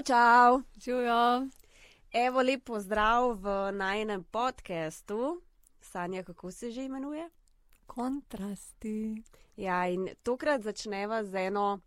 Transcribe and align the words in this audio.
Čau, 0.00 0.06
čau! 0.06 0.62
Čujo. 0.80 1.48
Evo, 2.12 2.40
lep 2.40 2.64
pozdrav 2.64 3.36
v 3.36 3.72
najnem 3.72 4.24
podkastu. 4.24 5.42
Sanja, 5.80 6.22
kako 6.22 6.50
se 6.50 6.70
že 6.70 6.84
imenuje? 6.84 7.28
Kontrasti. 7.86 9.22
Ja, 9.56 9.84
in 9.88 10.08
tokrat 10.22 10.62
začneva 10.62 11.24
z 11.24 11.34
eno 11.34 11.80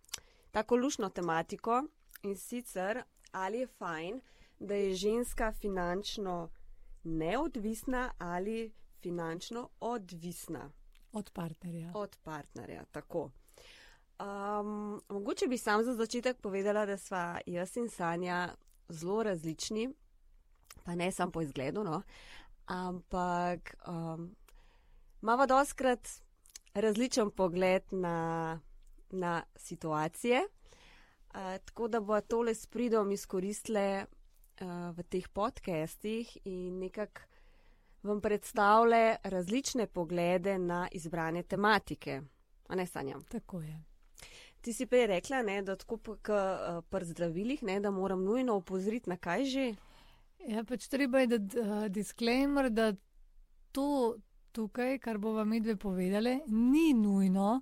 tako 0.52 0.76
lušno 0.76 1.10
tematiko 1.10 1.84
in 2.24 2.36
sicer, 2.38 3.02
ali 3.32 3.58
je 3.58 3.68
fajn, 3.68 4.22
da 4.60 4.76
je 4.76 4.96
ženska 4.96 5.52
finančno 5.52 6.50
neodvisna 7.04 8.12
ali 8.18 8.74
finančno 9.02 9.70
odvisna 9.80 10.70
Od 11.14 11.32
partnerja. 11.34 11.92
od 11.96 12.18
partnerja. 12.24 12.86
Tako. 12.92 13.32
Um, 14.24 15.02
mogoče 15.10 15.48
bi 15.48 15.58
sam 15.58 15.84
za 15.84 15.94
začetek 15.94 16.38
povedala, 16.38 16.86
da 16.86 16.98
sva 16.98 17.40
jaz 17.46 17.78
in 17.78 17.90
Sanja 17.90 18.56
zelo 18.90 19.24
različni, 19.24 19.90
pa 20.84 20.96
ne 20.96 21.12
samo 21.12 21.32
po 21.32 21.42
izgledu, 21.42 21.84
no, 21.84 22.02
ampak 22.66 23.76
um, 23.88 24.36
imamo 25.22 25.46
doskrat 25.46 26.08
različen 26.74 27.32
pogled 27.32 27.84
na, 27.92 28.60
na 29.10 29.44
situacije. 29.56 30.40
Uh, 30.40 31.40
tako 31.66 31.88
da 31.88 32.00
bo 32.00 32.22
tole 32.22 32.56
s 32.56 32.68
pridom 32.68 33.12
izkoristile 33.12 34.06
uh, 34.06 34.98
v 34.98 35.04
teh 35.04 35.28
podcestih 35.28 36.38
in 36.44 36.80
nekako 36.80 37.22
vam 38.04 38.22
predstavlja 38.22 39.16
različne 39.24 39.88
poglede 39.88 40.58
na 40.58 40.88
izbrane 40.92 41.44
tematike. 41.44 42.22
A 42.68 42.76
ne 42.76 42.86
sanjam. 42.86 43.22
Tako 43.22 43.62
je. 43.62 43.93
Ti 44.64 44.74
si 44.74 44.86
prej 44.88 45.08
rekla, 45.12 45.42
ne, 45.44 45.62
da 45.62 45.76
tako 45.76 45.98
kot 46.00 46.30
pri 46.90 47.06
zdravilih, 47.06 47.64
ne, 47.68 47.80
da 47.84 47.92
moram 47.92 48.24
nujno 48.24 48.56
opozoriti 48.62 49.10
na 49.12 49.18
kaj 49.20 49.46
že. 49.46 49.66
Ja, 50.48 50.64
pač 50.68 50.88
treba 50.92 51.22
je 51.24 51.28
dati 51.38 51.60
uh, 51.60 51.88
disclaimer, 51.88 52.70
da 52.70 52.94
to 53.72 54.16
tukaj, 54.52 54.98
kar 55.00 55.18
bova 55.18 55.44
mi 55.44 55.62
dve 55.64 55.76
povedali, 55.76 56.42
ni 56.48 56.94
nujno, 56.94 57.62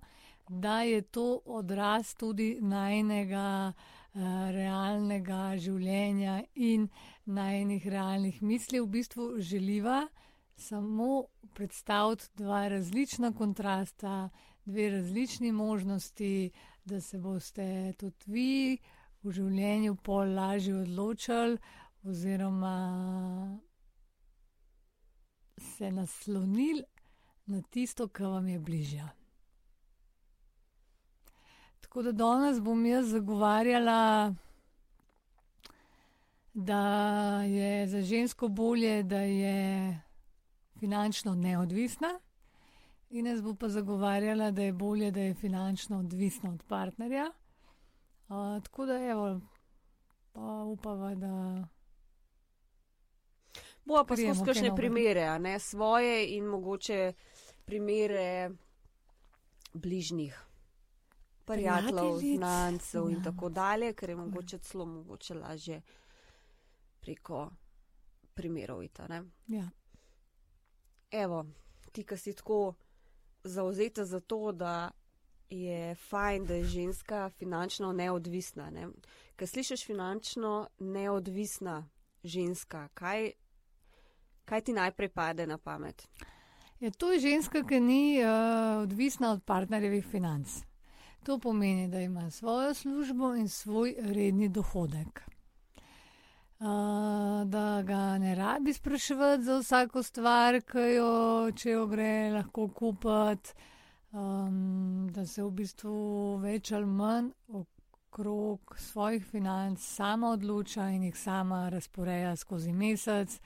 da 0.49 0.81
je 0.81 1.01
to 1.01 1.41
odraz 1.45 2.15
tudi 2.17 2.57
najnega 2.61 3.73
uh, 3.73 3.83
realnega 4.51 5.53
življenja 5.57 6.41
in 6.55 6.89
najnih 7.25 7.85
realnih 7.87 8.41
misli. 8.41 8.81
V 8.81 8.89
bistvu 8.97 9.27
želiva 9.39 10.07
samo 10.57 11.25
predstaviti 11.53 12.33
dva 12.35 12.67
različna 12.67 13.33
kontrasta, 13.33 14.29
dve 14.65 14.89
različni 14.89 15.51
možnosti, 15.51 16.51
da 16.85 17.01
se 17.01 17.17
boste 17.17 17.93
tudi 17.97 18.25
vi 18.25 18.77
v 19.23 19.31
življenju 19.31 19.95
pol 20.03 20.33
lažje 20.35 20.75
odločili, 20.81 21.57
oziroma 22.03 22.75
se 25.61 25.91
naslonili 25.91 26.83
na 27.45 27.61
tisto, 27.61 28.07
kar 28.07 28.27
vam 28.27 28.47
je 28.47 28.59
bližje. 28.59 29.09
Tako 31.81 32.01
da 32.01 32.11
danes 32.11 32.59
bom 32.59 32.85
jaz 32.85 33.11
zagovarjala, 33.11 34.33
da 36.53 36.81
je 37.43 37.87
za 37.87 38.01
žensko 38.01 38.47
bolje, 38.47 39.03
da 39.03 39.19
je 39.19 40.01
finančno 40.79 41.35
neodvisna. 41.35 42.19
Ines 43.11 43.41
bo 43.41 43.55
pa 43.55 43.69
zagovarjala, 43.69 44.51
da 44.51 44.61
je 44.61 44.73
bolje, 44.73 45.11
da 45.11 45.19
je 45.19 45.33
finančno 45.33 45.99
odvisna 45.99 46.51
od 46.51 46.63
partnerja. 46.63 47.31
Uh, 48.27 48.63
tako 48.63 48.85
da, 48.85 48.93
evo, 49.09 49.41
pa 50.33 50.63
upava, 50.63 51.15
da. 51.15 51.67
Bova 53.85 54.05
pa 54.05 54.15
skozi 54.15 54.45
kakšne 54.45 54.75
primere, 54.75 55.39
ne 55.39 55.59
svoje 55.59 56.37
in 56.37 56.45
mogoče 56.45 57.13
primere 57.65 58.51
bližnjih. 59.73 60.45
Prijateljev, 61.45 62.17
znancev 62.35 63.09
in 63.09 63.17
ja, 63.17 63.23
tako 63.23 63.49
dalje, 63.49 63.93
ker 63.93 64.09
je 64.09 64.13
je. 64.13 64.17
mogoče 64.17 64.57
celo 64.57 64.85
mogoče 64.85 65.33
lažje 65.33 65.81
preko 66.99 67.49
primerov 68.33 68.83
iti. 68.83 69.01
a 69.01 69.07
ne. 69.07 69.23
Ja. 69.47 69.69
Evo, 71.11 71.45
ti, 71.91 72.03
ki 72.03 72.17
si 72.17 72.33
tako 72.33 72.73
zauzeta 73.43 74.05
za 74.05 74.19
to, 74.19 74.51
da 74.51 74.91
je 75.49 75.95
fajn, 75.95 76.45
da 76.45 76.53
je 76.53 76.63
ženska 76.63 77.29
finančno 77.29 77.93
neodvisna. 77.93 78.69
Ne? 78.69 78.87
Ker 79.35 79.47
slišiš 79.47 79.85
finančno 79.85 80.67
neodvisna 80.79 81.89
ženska, 82.23 82.87
kaj, 82.93 83.31
kaj 84.45 84.61
ti 84.61 84.73
najprej 84.73 85.09
pade 85.09 85.47
na 85.47 85.57
pamet? 85.57 86.07
Ja, 86.79 86.91
to 86.91 87.11
je 87.11 87.19
ženska, 87.19 87.63
ki 87.63 87.79
ni 87.79 88.23
uh, 88.23 88.83
odvisna 88.83 89.31
od 89.31 89.43
partnerjevih 89.43 90.05
financ. 90.05 90.49
To 91.23 91.39
pomeni, 91.39 91.87
da 91.87 91.99
ima 91.99 92.31
svojo 92.31 92.73
službo 92.73 93.35
in 93.35 93.49
svoj 93.49 93.95
redni 93.99 94.49
dohodek. 94.49 95.30
Uh, 96.61 96.67
da 97.45 97.81
ga 97.81 98.17
ne 98.17 98.35
rabi 98.35 98.73
spraševati 98.73 99.43
za 99.43 99.57
vsako 99.57 100.03
stvar, 100.03 100.59
ki 100.61 100.83
jo, 100.93 101.13
če 101.57 101.71
jo 101.71 101.87
gre, 101.89 102.29
lahko 102.35 102.67
kupiti, 102.67 103.55
um, 104.13 105.07
da 105.09 105.25
se 105.25 105.41
v 105.41 105.49
bistvu 105.57 105.95
več 106.43 106.69
ali 106.77 106.85
manj 106.85 107.31
okrog 107.49 108.75
svojih 108.77 109.25
financ 109.25 109.81
sama 109.81 110.35
odloča 110.35 110.91
in 110.93 111.09
jih 111.09 111.17
sama 111.17 111.63
razporeja 111.73 112.35
skozi 112.37 112.73
mesec, 112.77 113.39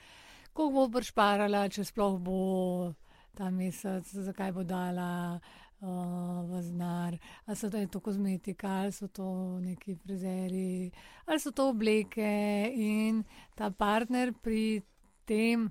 koliko 0.52 0.74
bo 0.76 0.98
prešparala, 0.98 1.70
če 1.72 1.88
sploh 1.88 2.20
bo 2.20 2.92
ta 3.32 3.48
mesec, 3.48 4.12
zakaj 4.12 4.52
bo 4.52 4.68
dala 4.68 5.40
uh, 5.86 6.42
v 6.50 6.62
znar, 6.62 7.18
ali 7.46 7.56
so 7.56 7.70
to, 7.70 7.78
je 7.78 7.86
to 7.86 8.00
kozmetika, 8.00 8.68
ali 8.68 8.92
so 8.92 9.08
to 9.08 9.58
neki 9.60 9.96
frizeri, 9.96 10.90
ali 11.26 11.40
so 11.40 11.50
to 11.50 11.68
obleke 11.70 12.72
in 12.74 13.24
ta 13.54 13.70
partner 13.70 14.32
pri 14.42 14.82
tem 15.24 15.70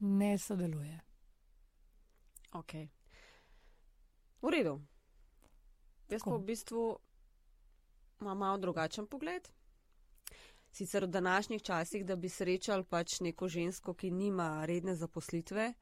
ne 0.00 0.38
sodeluje. 0.38 1.00
Ok. 2.52 2.74
V 4.42 4.50
redu. 4.50 4.80
Jaz 6.10 6.22
pa 6.26 6.36
v 6.36 6.44
bistvu 6.44 6.98
imam 8.20 8.38
malo 8.38 8.58
drugačen 8.58 9.06
pogled. 9.06 9.48
Sicer 10.72 11.04
v 11.04 11.08
današnjih 11.08 11.62
časih, 11.62 12.04
da 12.04 12.16
bi 12.16 12.28
srečal 12.28 12.84
pač 12.84 13.20
neko 13.20 13.48
žensko, 13.48 13.94
ki 13.94 14.10
nima 14.10 14.64
redne 14.66 14.94
zaposlitve 14.96 15.72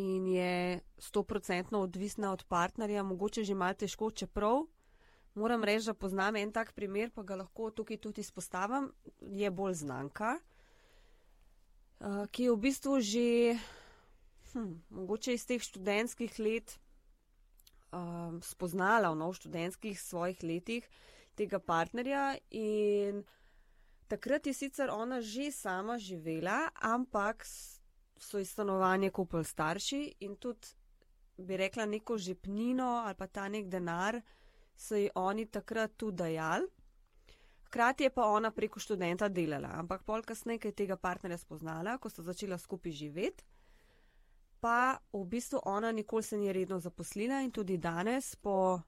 in 0.00 0.26
je 0.26 0.80
stoprocentno 0.98 1.80
odvisna 1.84 2.32
od 2.32 2.44
partnerja, 2.48 3.02
mogoče 3.02 3.44
že 3.44 3.54
malo 3.54 3.74
težko, 3.74 4.10
čeprav 4.10 4.64
moram 5.34 5.64
reči, 5.64 5.86
da 5.86 5.94
poznam 5.94 6.36
en 6.36 6.52
tak 6.52 6.72
primer, 6.72 7.10
pa 7.14 7.22
ga 7.22 7.36
lahko 7.36 7.70
tukaj 7.70 8.00
tudi 8.00 8.24
izpostavim, 8.24 8.90
je 9.20 9.50
bolj 9.50 9.74
znanka, 9.84 10.38
uh, 12.00 12.24
ki 12.32 12.48
je 12.48 12.54
v 12.54 12.60
bistvu 12.64 13.00
že, 13.00 13.58
hm, 14.52 14.72
mogoče 14.90 15.34
iz 15.36 15.46
teh 15.46 15.62
študentskih 15.62 16.38
let 16.38 16.78
um, 17.92 18.40
spoznala 18.42 19.12
v 19.12 19.20
nov 19.20 19.36
študentskih 19.36 20.00
svojih 20.00 20.42
letih 20.42 20.88
tega 21.36 21.60
partnerja 21.60 22.38
in 22.50 23.22
takrat 24.08 24.46
je 24.46 24.54
sicer 24.54 24.90
ona 24.90 25.20
že 25.20 25.52
sama 25.52 25.98
živela, 25.98 26.70
ampak 26.74 27.44
so 28.20 28.38
iz 28.38 28.50
stanovanja 28.50 29.10
kupili 29.10 29.44
starši 29.44 30.14
in 30.20 30.36
tudi, 30.36 30.68
bi 31.36 31.56
rekla, 31.56 31.86
neko 31.86 32.18
žepnino 32.18 33.02
ali 33.04 33.14
pa 33.14 33.26
ta 33.26 33.48
nek 33.48 33.66
denar 33.68 34.20
so 34.76 34.96
ji 34.96 35.08
oni 35.14 35.46
takrat 35.46 35.96
tudi 35.96 36.16
dajali. 36.16 36.66
Hkrati 37.66 38.04
je 38.04 38.10
pa 38.10 38.26
ona 38.26 38.50
preko 38.50 38.80
študenta 38.80 39.28
delala, 39.28 39.68
ampak 39.78 40.02
pol 40.02 40.22
kasneje, 40.22 40.60
je 40.64 40.72
tega 40.72 40.96
partnerja 40.96 41.38
spoznala, 41.38 41.98
ko 41.98 42.10
sta 42.10 42.22
začela 42.22 42.58
skupaj 42.58 42.92
živeti, 42.92 43.44
pa 44.60 44.98
v 45.12 45.24
bistvu 45.24 45.60
ona 45.64 45.92
nikoli 45.92 46.22
se 46.22 46.38
ni 46.38 46.52
redno 46.52 46.80
zaposlila 46.80 47.40
in 47.40 47.52
tudi 47.52 47.76
danes, 47.78 48.36
po 48.36 48.80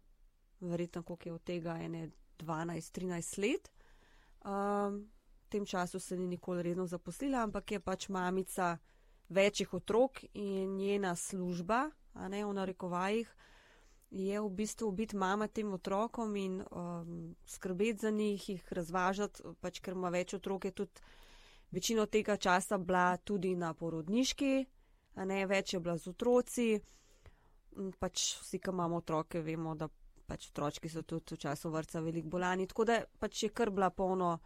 verjetno 0.60 1.02
koliko 1.02 1.28
je 1.28 1.32
od 1.32 1.44
tega 1.44 1.78
ene 1.78 2.10
12-13 2.38 3.38
let, 3.42 3.70
um, 4.44 4.98
v 5.44 5.48
tem 5.48 5.66
času 5.66 6.00
se 6.00 6.16
ni 6.16 6.26
nikoli 6.26 6.62
redno 6.62 6.86
zaposlila, 6.86 7.42
ampak 7.42 7.72
je 7.72 7.80
pač 7.80 8.08
mamica 8.08 8.78
večjih 9.32 9.74
otrok 9.74 10.22
in 10.34 10.76
njena 10.76 11.16
služba, 11.16 11.90
a 12.14 12.28
ne 12.28 12.44
v 12.44 12.52
narekovajih, 12.52 13.34
je 14.12 14.40
v 14.40 14.48
bistvu 14.50 14.90
biti 14.92 15.16
mama 15.16 15.48
tem 15.48 15.72
otrokom 15.72 16.36
in 16.36 16.60
um, 16.60 17.34
skrbeti 17.46 17.98
za 17.98 18.10
njih, 18.10 18.48
jih 18.48 18.72
razvažati, 18.72 19.42
pač 19.60 19.80
ker 19.80 19.96
ima 19.96 20.10
več 20.12 20.34
otrok, 20.36 20.64
je 20.64 20.70
tudi 20.70 21.00
večino 21.72 22.06
tega 22.06 22.36
časa 22.36 22.78
bila 22.78 23.16
tudi 23.16 23.56
na 23.56 23.72
porodniški, 23.74 24.66
a 25.16 25.24
ne 25.24 25.46
več 25.46 25.72
je 25.74 25.80
bila 25.80 25.96
z 25.96 26.12
otroci. 26.12 26.68
Pač 27.98 28.26
vsi, 28.42 28.58
ki 28.60 28.68
imamo 28.68 29.00
otroke, 29.00 29.40
vemo, 29.40 29.72
da 29.74 29.88
pač 30.28 30.50
otročki 30.50 30.92
so 30.92 31.02
tudi 31.08 31.34
v 31.34 31.40
času 31.46 31.72
vrca 31.72 32.00
veliko 32.04 32.28
bolani, 32.36 32.68
tako 32.68 32.84
da 32.84 33.00
pač 33.18 33.46
je 33.46 33.48
kar 33.48 33.72
bila 33.72 33.88
polno 33.90 34.36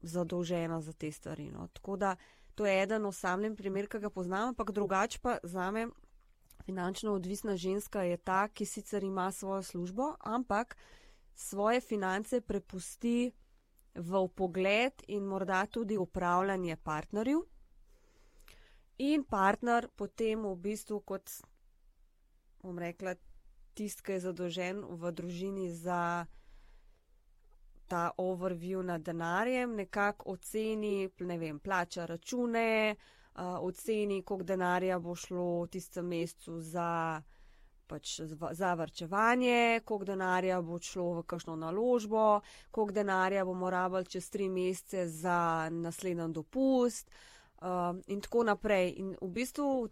zadolžena 0.00 0.80
za 0.80 0.92
te 0.92 1.12
stvari. 1.12 1.50
No. 1.52 1.68
Tako 1.72 1.96
da 1.96 2.16
to 2.58 2.66
je 2.66 2.82
eden 2.82 3.06
osamljen 3.06 3.54
primer, 3.56 3.86
ki 3.86 4.00
ga 4.02 4.10
poznam, 4.10 4.48
ampak 4.50 4.72
drugače 4.74 5.18
pa 5.22 5.36
za 5.42 5.70
me 5.70 5.86
finančno 6.66 7.12
odvisna 7.14 7.56
ženska 7.56 8.02
je 8.02 8.16
ta, 8.16 8.48
ki 8.48 8.66
sicer 8.66 9.04
ima 9.04 9.32
svojo 9.32 9.62
službo, 9.62 10.14
ampak 10.20 10.76
svoje 11.34 11.80
finance 11.80 12.40
prepusti 12.40 13.30
v 13.94 14.28
pogled 14.34 14.92
in 15.08 15.22
morda 15.22 15.66
tudi 15.66 15.96
upravljanje 15.96 16.76
partnerju. 16.76 17.44
In 18.98 19.24
partner 19.24 19.88
potem 19.96 20.42
v 20.42 20.56
bistvu 20.56 20.98
kot, 21.00 21.30
bom 22.62 22.78
rekla, 22.78 23.14
tist, 23.74 24.02
ki 24.02 24.18
je 24.18 24.24
zadolžen 24.26 24.82
v 24.82 25.12
družini 25.14 25.70
za 25.70 26.26
ta 27.88 28.10
overview 28.16 28.82
nad 28.82 29.02
denarjem, 29.02 29.74
nekako 29.74 30.32
oceni, 30.32 31.08
ne 31.20 31.38
vem, 31.38 31.58
plača 31.58 32.06
račune, 32.06 32.94
uh, 33.34 33.42
oceni, 33.60 34.22
koliko 34.22 34.44
denarja 34.44 34.98
bo 34.98 35.14
šlo 35.14 35.62
v 35.62 35.68
tistem 35.72 36.06
mesecu 36.06 36.60
za, 36.60 37.22
pač, 37.86 38.20
za 38.52 38.74
vrčevanje, 38.74 39.80
koliko 39.84 40.04
denarja 40.04 40.60
bo 40.62 40.80
šlo 40.80 41.08
v 41.20 41.22
kakšno 41.22 41.56
naložbo, 41.56 42.40
koliko 42.70 42.92
denarja 42.92 43.44
bomo 43.44 43.70
rabili 43.70 44.06
čez 44.06 44.30
tri 44.30 44.48
mesece 44.48 45.06
za 45.08 45.68
naslednji 45.72 46.32
dopust 46.32 47.10
uh, 47.62 47.96
in 48.06 48.20
tako 48.20 48.44
naprej. 48.44 48.94
In 49.00 49.16
v 49.20 49.32
bistvu 49.32 49.88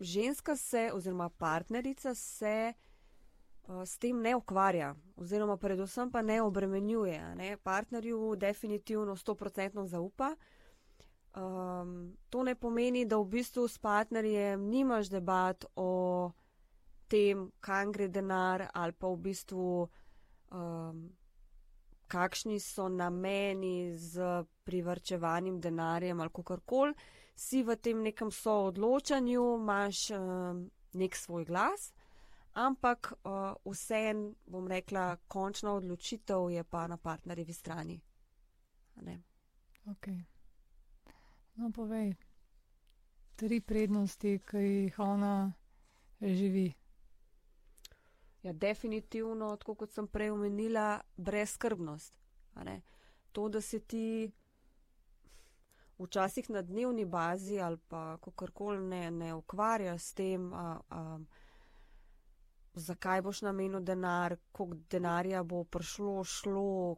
ženska 0.00 0.56
se, 0.56 0.90
oziroma 0.94 1.28
partnerica 1.28 2.14
se 2.14 2.72
s 3.68 3.98
tem 3.98 4.20
ne 4.20 4.36
ukvarja, 4.36 4.94
oziroma 5.16 5.56
predvsem 5.56 6.10
pa 6.10 6.22
ne 6.22 6.42
obremenjuje. 6.42 7.34
Ne? 7.34 7.56
Partnerju 7.56 8.36
definitivno 8.36 9.16
100% 9.16 9.86
zaupa. 9.86 10.36
Um, 11.34 12.16
to 12.30 12.42
ne 12.42 12.54
pomeni, 12.54 13.06
da 13.06 13.16
v 13.16 13.24
bistvu 13.24 13.68
s 13.68 13.78
partnerjem 13.78 14.68
nimaš 14.68 15.08
debat 15.08 15.64
o 15.76 16.32
tem, 17.08 17.48
kam 17.60 17.92
gre 17.92 18.08
denar, 18.08 18.66
ali 18.74 18.92
pa 18.92 19.08
v 19.08 19.16
bistvu 19.16 19.88
um, 20.52 21.08
kakšni 22.12 22.60
so 22.60 22.88
nameni 22.88 23.94
z 23.96 24.44
privrčevanim 24.64 25.60
denarjem 25.60 26.20
ali 26.20 26.30
kakorkoli. 26.34 26.94
Si 27.34 27.62
v 27.62 27.76
tem 27.76 28.02
nekem 28.02 28.30
soodločanju, 28.30 29.56
imaš 29.56 30.10
um, 30.10 30.68
nek 30.92 31.16
svoj 31.16 31.44
glas 31.48 31.92
ampak 32.54 33.12
uh, 33.24 33.72
vseeno, 33.72 34.34
bom 34.46 34.68
rekla, 34.68 35.16
končna 35.28 35.72
odločitev 35.72 36.50
je 36.50 36.64
pa 36.64 36.86
na 36.86 36.96
partnerjevi 36.96 37.52
strani. 37.52 38.00
Okay. 39.86 40.24
No, 41.54 41.70
povej, 41.70 42.14
tri 43.36 43.60
prednosti, 43.60 44.38
ki 44.46 44.58
jih 44.58 44.98
ona 44.98 45.52
živi. 46.20 46.72
Ja, 48.42 48.52
definitivno, 48.52 49.56
tako 49.56 49.74
kot 49.74 49.92
sem 49.92 50.06
prej 50.06 50.30
omenila, 50.30 51.00
brezkrbnost. 51.16 52.18
To, 53.32 53.48
da 53.48 53.60
se 53.60 53.80
ti 53.80 54.30
včasih 55.98 56.50
na 56.50 56.62
dnevni 56.62 57.04
bazi 57.04 57.60
ali 57.60 57.78
pa 57.88 58.18
kakorkoli 58.18 58.80
ne, 58.80 59.10
ne 59.10 59.34
ukvarja 59.34 59.98
s 59.98 60.12
tem, 60.14 60.52
a, 60.54 60.80
a, 60.88 61.18
zakaj 62.74 63.22
boš 63.22 63.42
namenil 63.42 63.80
denar, 63.80 64.36
koliko 64.52 64.84
denarja 64.90 65.42
bo 65.42 65.64
prišlo, 65.64 66.24
šlo, 66.24 66.96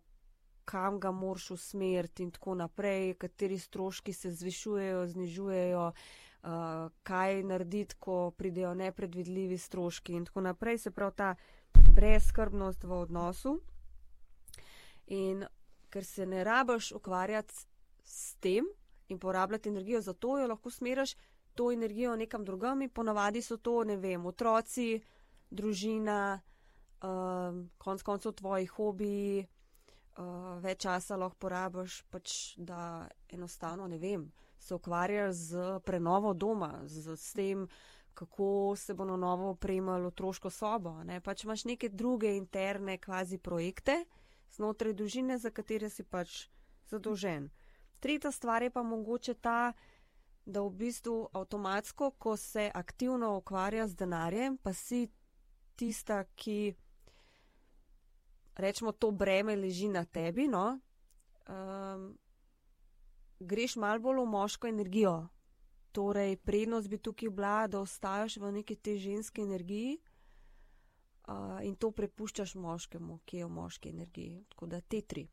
kam 0.64 1.00
ga 1.00 1.10
moraš 1.10 1.50
usmeriti 1.50 2.22
in 2.22 2.30
tako 2.30 2.54
naprej, 2.54 3.14
kateri 3.14 3.58
stroški 3.58 4.12
se 4.12 4.30
zvišujejo, 4.30 5.06
znižujejo, 5.06 5.86
uh, 5.88 6.90
kaj 7.02 7.42
narediti, 7.42 7.96
ko 7.98 8.30
pridejo 8.30 8.74
nepredvidljivi 8.74 9.58
stroški 9.58 10.12
in 10.12 10.24
tako 10.24 10.40
naprej. 10.40 10.78
Se 10.78 10.90
pravi 10.90 11.16
ta 11.16 11.34
brezkrbnost 11.94 12.84
v 12.84 12.92
odnosu. 12.92 13.58
In 15.06 15.44
ker 15.90 16.04
se 16.04 16.26
ne 16.26 16.44
rabiš 16.44 16.92
ukvarjati 16.92 17.54
s 18.04 18.34
tem 18.34 18.64
in 19.08 19.18
porabljati 19.18 19.68
energijo 19.68 20.00
za 20.00 20.12
to, 20.12 20.38
jo 20.38 20.46
lahko 20.46 20.70
smeriš 20.70 21.16
to 21.54 21.72
energijo 21.72 22.16
nekam 22.16 22.44
drugam 22.44 22.82
in 22.82 22.90
ponavadi 22.90 23.42
so 23.42 23.56
to, 23.56 23.84
ne 23.84 23.96
vem, 23.96 24.26
otroci, 24.26 25.00
družina, 25.54 26.40
um, 27.02 27.64
konc 27.78 28.02
koncev 28.02 28.34
tvoji 28.40 28.66
hobiji, 28.66 29.46
uh, 30.18 30.58
več 30.64 30.84
časa 30.84 31.18
lahko 31.20 31.38
porabiš, 31.46 32.02
pač, 32.10 32.54
da 32.58 33.08
enostavno 33.28 33.88
ne 33.88 33.98
vem, 33.98 34.28
se 34.58 34.74
ukvarjaš 34.74 35.34
z 35.34 35.66
prenovo 35.84 36.34
doma, 36.34 36.82
z, 36.86 37.16
z 37.16 37.32
tem, 37.38 37.66
kako 38.14 38.74
se 38.78 38.94
bo 38.94 39.04
na 39.04 39.16
novo 39.16 39.50
opremljalo 39.50 40.08
otroško 40.08 40.50
sobo. 40.50 41.00
Ne? 41.04 41.18
Pač 41.20 41.44
imaš 41.44 41.64
neke 41.64 41.88
druge 41.88 42.36
interne 42.36 42.98
kvazi 42.98 43.38
projekte 43.38 44.04
znotraj 44.54 44.94
družine, 44.94 45.38
za 45.38 45.50
katere 45.50 45.90
si 45.90 46.04
pač 46.04 46.46
zadolžen. 46.90 47.50
Tretja 48.00 48.30
stvar 48.32 48.62
je 48.62 48.70
pa 48.70 48.82
mogoče 48.82 49.34
ta, 49.34 49.72
da 50.46 50.60
v 50.60 50.70
bistvu 50.70 51.28
avtomatsko, 51.32 52.10
ko 52.18 52.36
se 52.36 52.70
aktivno 52.74 53.36
ukvarja 53.38 53.88
z 53.88 53.96
denarjem, 53.96 54.58
pa 54.62 54.72
si 54.72 55.08
tista, 55.76 56.24
ki 56.34 56.74
rečemo, 58.56 58.92
to 58.92 59.10
breme 59.10 59.56
leži 59.56 59.88
na 59.88 60.04
tebi, 60.04 60.48
no, 60.48 60.78
um, 61.48 62.18
greš 63.40 63.76
malo 63.76 64.00
bolj 64.00 64.22
v 64.22 64.26
moško 64.26 64.66
energijo. 64.66 65.28
Torej, 65.94 66.36
prednost 66.36 66.88
bi 66.88 66.98
tukaj 66.98 67.30
bila, 67.30 67.66
da 67.66 67.80
ostaješ 67.80 68.36
v 68.42 68.52
neki 68.52 68.76
te 68.76 68.96
ženski 68.98 69.42
energiji 69.42 69.98
uh, 71.28 71.60
in 71.62 71.76
to 71.76 71.90
prepuščaš 71.90 72.54
moškemu, 72.54 73.20
ki 73.24 73.36
je 73.36 73.46
v 73.46 73.50
moški 73.50 73.88
energiji. 73.94 74.44
Tako 74.48 74.66
da 74.66 74.80
te 74.80 75.00
tri. 75.02 75.28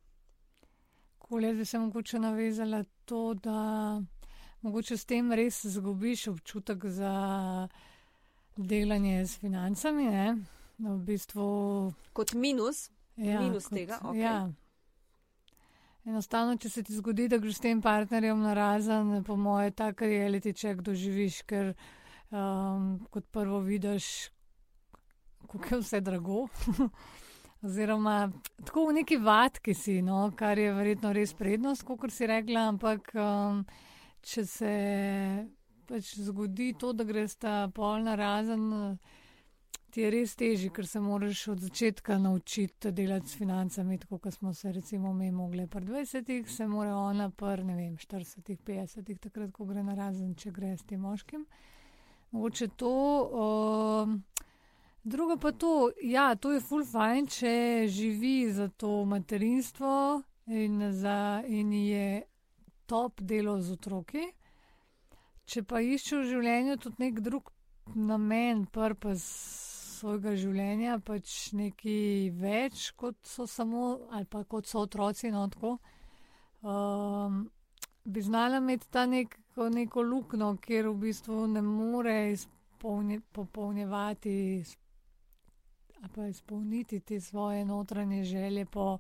Kolej, 1.17 1.53
zdaj 1.53 1.65
sem 1.65 1.81
mogoče 1.81 2.19
navezala 2.19 2.83
to, 3.05 3.33
da 3.33 4.01
mogoče 4.61 4.97
s 4.97 5.05
tem 5.05 5.31
res 5.31 5.65
zgubiš 5.65 6.27
občutek 6.27 6.85
za 6.85 7.13
delanje 8.57 9.27
s 9.27 9.37
financami. 9.39 10.07
V 10.81 10.97
bistvu, 11.05 11.45
kot 12.13 12.33
minus, 12.33 12.89
ja, 13.15 13.41
minus 13.41 13.67
kot, 13.69 13.77
tega. 13.77 13.99
Okay. 14.01 14.21
Ja. 14.23 14.49
Enostavno, 16.09 16.55
če 16.57 16.69
se 16.73 16.81
ti 16.83 16.95
zgodi, 16.97 17.27
da 17.29 17.37
greš 17.37 17.59
s 17.59 17.63
tem 17.67 17.81
partnerjem 17.81 18.39
na 18.41 18.55
razen, 18.57 19.19
po 19.23 19.35
moje, 19.37 19.75
tako 19.77 20.09
reality 20.09 20.55
check 20.57 20.81
doživiš, 20.81 21.43
ker 21.45 21.75
um, 22.33 22.95
kot 23.13 23.27
prvo 23.29 23.59
vidiš, 23.61 24.31
kako 25.45 25.75
je 25.75 25.81
vse 25.83 26.01
drago. 26.01 26.47
Oziroma, 27.61 28.31
tako 28.65 28.87
v 28.87 28.97
neki 29.03 29.19
vatki 29.21 29.77
si, 29.77 29.99
no, 30.01 30.23
kar 30.33 30.57
je 30.57 30.73
verjetno 30.73 31.13
res 31.13 31.35
prednost, 31.37 31.85
kot 31.85 32.09
si 32.09 32.25
rekla, 32.25 32.65
ampak 32.73 33.13
um, 33.13 33.61
če 34.25 34.45
se 34.49 34.73
pač 35.91 36.13
zgodi 36.23 36.71
to, 36.79 36.93
da 36.95 37.03
greš 37.03 37.35
ta 37.43 37.55
polna 37.75 38.15
razen, 38.15 38.97
ti 39.91 40.05
je 40.05 40.11
res 40.13 40.35
težje, 40.39 40.69
ker 40.71 40.87
se 40.87 41.01
moraš 41.03 41.43
od 41.51 41.59
začetka 41.59 42.17
naučiti 42.17 42.91
delati 42.95 43.27
s 43.27 43.35
financami, 43.35 43.99
tako 43.99 44.21
kot 44.23 44.33
smo 44.33 44.53
se 44.53 44.71
recimo 44.71 45.13
mi 45.13 45.31
mogli 45.31 45.67
pri 45.67 45.85
20-ih, 45.85 46.47
se 46.49 46.67
mora 46.67 46.95
ona 46.95 47.29
pri, 47.29 47.65
ne 47.67 47.75
vem, 47.75 47.97
40-ih, 47.99 48.59
50-ih, 48.67 49.19
takrat, 49.19 49.51
ko 49.51 49.67
gre 49.67 49.83
na 49.83 49.95
razen, 49.99 50.31
če 50.35 50.51
gre 50.55 50.77
s 50.77 50.87
tem 50.87 51.03
moškim. 51.03 51.45
Mogoče 52.31 52.71
to. 52.79 52.95
Uh, 53.27 54.19
Drugo 55.03 55.37
pa 55.37 55.51
to, 55.51 55.89
ja, 56.01 56.35
to 56.35 56.51
je 56.53 56.59
full 56.61 56.85
fajn, 56.85 57.25
če 57.25 57.53
živi 57.89 58.51
za 58.53 58.67
to 58.69 58.99
materinstvo 59.09 60.21
in, 60.45 60.91
za, 60.93 61.41
in 61.47 61.73
je 61.73 62.21
top 62.85 63.21
delo 63.25 63.55
z 63.61 63.73
otroki. 63.73 64.27
Če 65.51 65.65
pa 65.67 65.81
išče 65.83 66.21
v 66.21 66.27
življenju 66.29 66.77
tudi 66.79 67.03
nek 67.03 67.19
drug 67.25 67.49
namen, 67.95 68.63
purpose 68.71 69.67
svojega 70.01 70.33
življenja, 70.39 70.97
pač 71.05 71.51
nekaj 71.57 72.29
več 72.39 72.87
kot 72.97 73.17
so 73.27 73.45
samo 73.49 73.83
ali 74.15 74.25
pa 74.25 74.43
kot 74.49 74.69
so 74.69 74.85
otroci, 74.87 75.29
no 75.33 75.43
tako, 75.53 75.75
um, 76.63 77.43
bi 78.05 78.23
znala 78.25 78.61
imeti 78.63 78.89
ta 78.89 79.05
nek, 79.05 79.35
neko 79.75 80.01
luknjo, 80.07 80.53
kjer 80.63 80.87
v 80.89 80.95
bistvu 81.03 81.41
ne 81.51 81.61
more 81.65 82.15
izpolnje, 82.31 83.19
popolnjevati 83.35 84.37
ali 86.01 86.09
pa 86.15 86.27
izpolniti 86.31 86.99
te 87.05 87.19
svoje 87.21 87.65
notranje 87.65 88.23
želje 88.23 88.65
po 88.65 88.97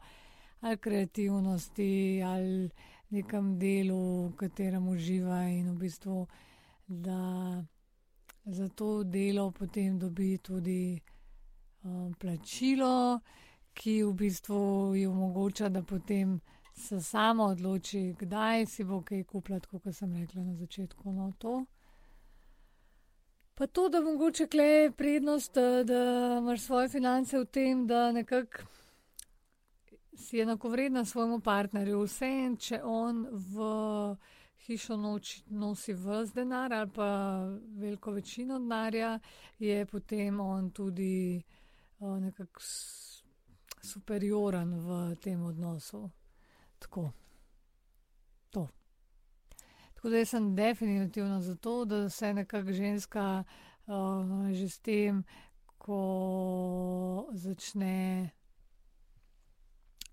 ali 0.61 0.77
kreativnosti 0.77 2.21
ali 2.25 2.69
nekem 3.11 3.59
delu, 3.59 4.29
v 4.29 4.35
katerem 4.35 4.87
uživa 4.87 5.43
in 5.51 5.71
v 5.71 5.77
bistvu, 5.77 6.27
da 6.87 7.63
za 8.45 8.69
to 8.69 9.03
delo 9.03 9.51
potem 9.51 9.99
dobi 9.99 10.37
tudi 10.37 11.01
um, 11.83 12.13
plačilo, 12.13 13.19
ki 13.73 14.03
v 14.03 14.13
bistvu 14.13 14.95
ji 14.95 15.05
omogoča, 15.07 15.69
da 15.69 15.83
potem 15.83 16.39
se 16.73 17.01
sama 17.01 17.45
odloči, 17.45 18.15
kdaj 18.19 18.65
si 18.65 18.83
bo 18.83 19.01
kaj 19.01 19.23
kupila, 19.23 19.59
kot 19.59 19.93
sem 19.93 20.15
rekla 20.15 20.43
na 20.43 20.55
začetku. 20.55 21.11
No, 21.11 21.31
to. 21.37 21.65
Pa 23.55 23.67
to, 23.67 23.89
da 23.89 24.01
mogoče 24.01 24.47
kle 24.47 24.91
prednost, 24.97 25.53
da, 25.53 25.83
da 25.83 26.01
imaš 26.39 26.61
svoje 26.61 26.89
finance 26.89 27.37
v 27.37 27.45
tem, 27.45 27.87
da 27.87 28.11
nekako 28.11 28.63
si 30.21 30.39
enakovredna 30.39 31.05
svojemu 31.05 31.39
partnerju. 31.39 32.03
Vse 32.05 32.27
en, 32.45 32.57
če 32.57 32.81
on 32.83 33.25
v 33.31 33.65
hišo 34.65 34.97
noč 34.97 35.41
nosi 35.49 35.93
vse 35.93 36.33
denar 36.35 36.73
ali 36.73 36.91
pa 36.95 37.09
veliko 37.81 38.11
večino 38.11 38.59
denarja, 38.59 39.19
je 39.59 39.85
potem 39.85 40.39
on 40.39 40.71
tudi 40.71 41.41
uh, 41.99 42.19
nekako 42.19 42.61
superioren 43.81 44.75
v 44.79 45.15
tem 45.15 45.43
odnosu. 45.43 46.09
Tako. 46.79 47.11
To. 48.49 48.67
Tako 49.93 50.09
da 50.09 50.25
sem 50.25 50.55
definitivno 50.55 51.41
za 51.41 51.55
to, 51.55 51.85
da 51.85 52.09
se 52.09 52.33
nekako 52.33 52.71
ženska 52.71 53.43
uh, 53.85 54.51
že 54.53 54.69
s 54.69 54.79
tem, 54.79 55.23
ko 55.77 57.27
začne 57.33 58.29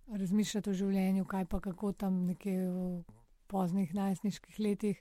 razmišljati 0.08 0.70
o 0.70 0.74
življenju, 0.74 1.24
kaj 1.24 1.46
pa 1.46 1.60
kako 1.60 1.92
tam 1.92 2.24
nekje 2.26 2.56
v 2.70 3.04
poznih 3.48 3.94
najstniških 3.94 4.60
letih, 4.60 5.00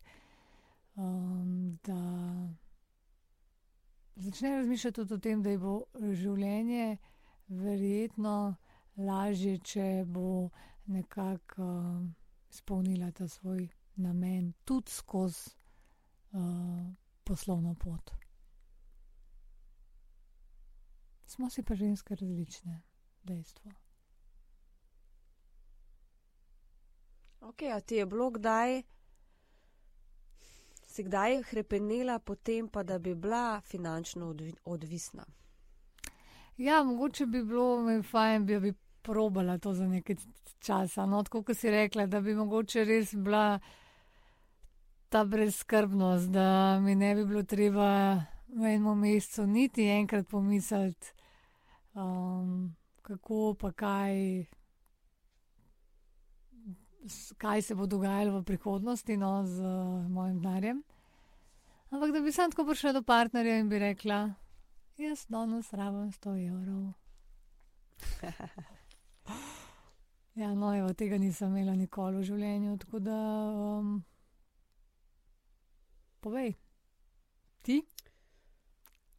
um, 0.95 1.77
da 1.83 1.99
začne 4.15 4.55
razmišljati 4.57 4.95
tudi 4.95 5.13
o 5.13 5.17
tem, 5.17 5.43
da 5.43 5.57
bo 5.59 5.79
življenje 5.95 6.97
verjetno 7.47 8.55
lažje, 8.97 9.57
če 9.59 9.87
bo 10.07 10.49
nekako 10.87 11.63
uh, 11.63 12.05
izpolnila 12.51 13.11
ta 13.11 13.27
svoj 13.27 13.67
namen, 13.95 14.53
tudi 14.65 14.91
skozi 14.91 15.51
uh, 16.31 16.85
poslovno 17.23 17.75
pot. 17.75 18.11
Smo 21.27 21.49
si 21.49 21.63
pa 21.63 21.75
ženske 21.75 22.15
različne, 22.15 22.81
dejstvo. 23.23 23.86
Ok, 27.47 27.61
a 27.73 27.79
ti 27.79 27.95
je 27.95 28.05
bilo 28.05 28.29
kdaj, 28.29 28.81
si 30.85 31.03
kdaj 31.03 31.43
krepenila 31.43 32.19
potem, 32.19 32.67
pa 32.67 32.83
da 32.83 32.99
bi 32.99 33.15
bila 33.15 33.61
finančno 33.61 34.27
odvi 34.29 34.53
odvisna? 34.65 35.25
Ja, 36.57 36.83
mogoče 36.83 37.25
bi 37.25 37.43
bilo 37.43 37.81
mi 37.81 38.03
fajn, 38.03 38.45
bi, 38.45 38.59
bi 38.59 38.73
probala 39.01 39.57
to 39.57 39.73
za 39.73 39.87
nekaj 39.87 40.15
časa. 40.59 41.05
No, 41.05 41.23
tako 41.23 41.43
kot 41.43 41.57
si 41.57 41.71
rekla, 41.71 42.05
da 42.05 42.21
bi 42.21 42.35
mogoče 42.35 42.83
res 42.83 43.15
bila 43.15 43.59
ta 45.09 45.23
brezskrbnost, 45.23 46.29
da 46.29 46.79
mi 46.79 46.95
ne 46.95 47.15
bi 47.15 47.25
bilo 47.25 47.43
treba 47.43 48.15
v 48.47 48.73
enem 48.73 48.99
mesecu 48.99 49.47
niti 49.47 49.87
enkrat 49.87 50.27
pomisliti, 50.27 51.13
um, 51.93 52.75
kako 53.01 53.55
pa 53.59 53.71
kaj, 53.71 54.45
kaj 57.37 57.61
se 57.61 57.75
bo 57.75 57.85
dogajalo 57.85 58.39
v 58.39 58.43
prihodnosti 58.43 59.17
no, 59.17 59.45
z 59.45 59.61
uh, 59.61 60.09
mojim 60.09 60.41
denarjem. 60.41 60.83
Ampak 61.89 62.11
da 62.11 62.21
bi 62.21 62.31
sem 62.31 62.51
tako 62.51 62.65
prišla 62.67 62.93
do 62.93 63.03
partnerja 63.03 63.59
in 63.59 63.69
bi 63.69 63.79
rekla, 63.79 64.33
jaz 64.97 65.25
danes 65.29 65.73
rabim 65.73 66.11
100 66.11 66.47
evrov. 66.47 66.93
ja, 70.41 70.53
no, 70.53 70.75
evo, 70.75 70.93
tega 70.93 71.17
nisem 71.17 71.55
imela 71.55 71.75
nikoli 71.75 72.19
v 72.19 72.27
življenju, 72.27 72.77
tako 72.83 72.99
da. 72.99 73.17
Um, 73.79 74.03
povej, 76.19 76.53
ti? 77.63 77.79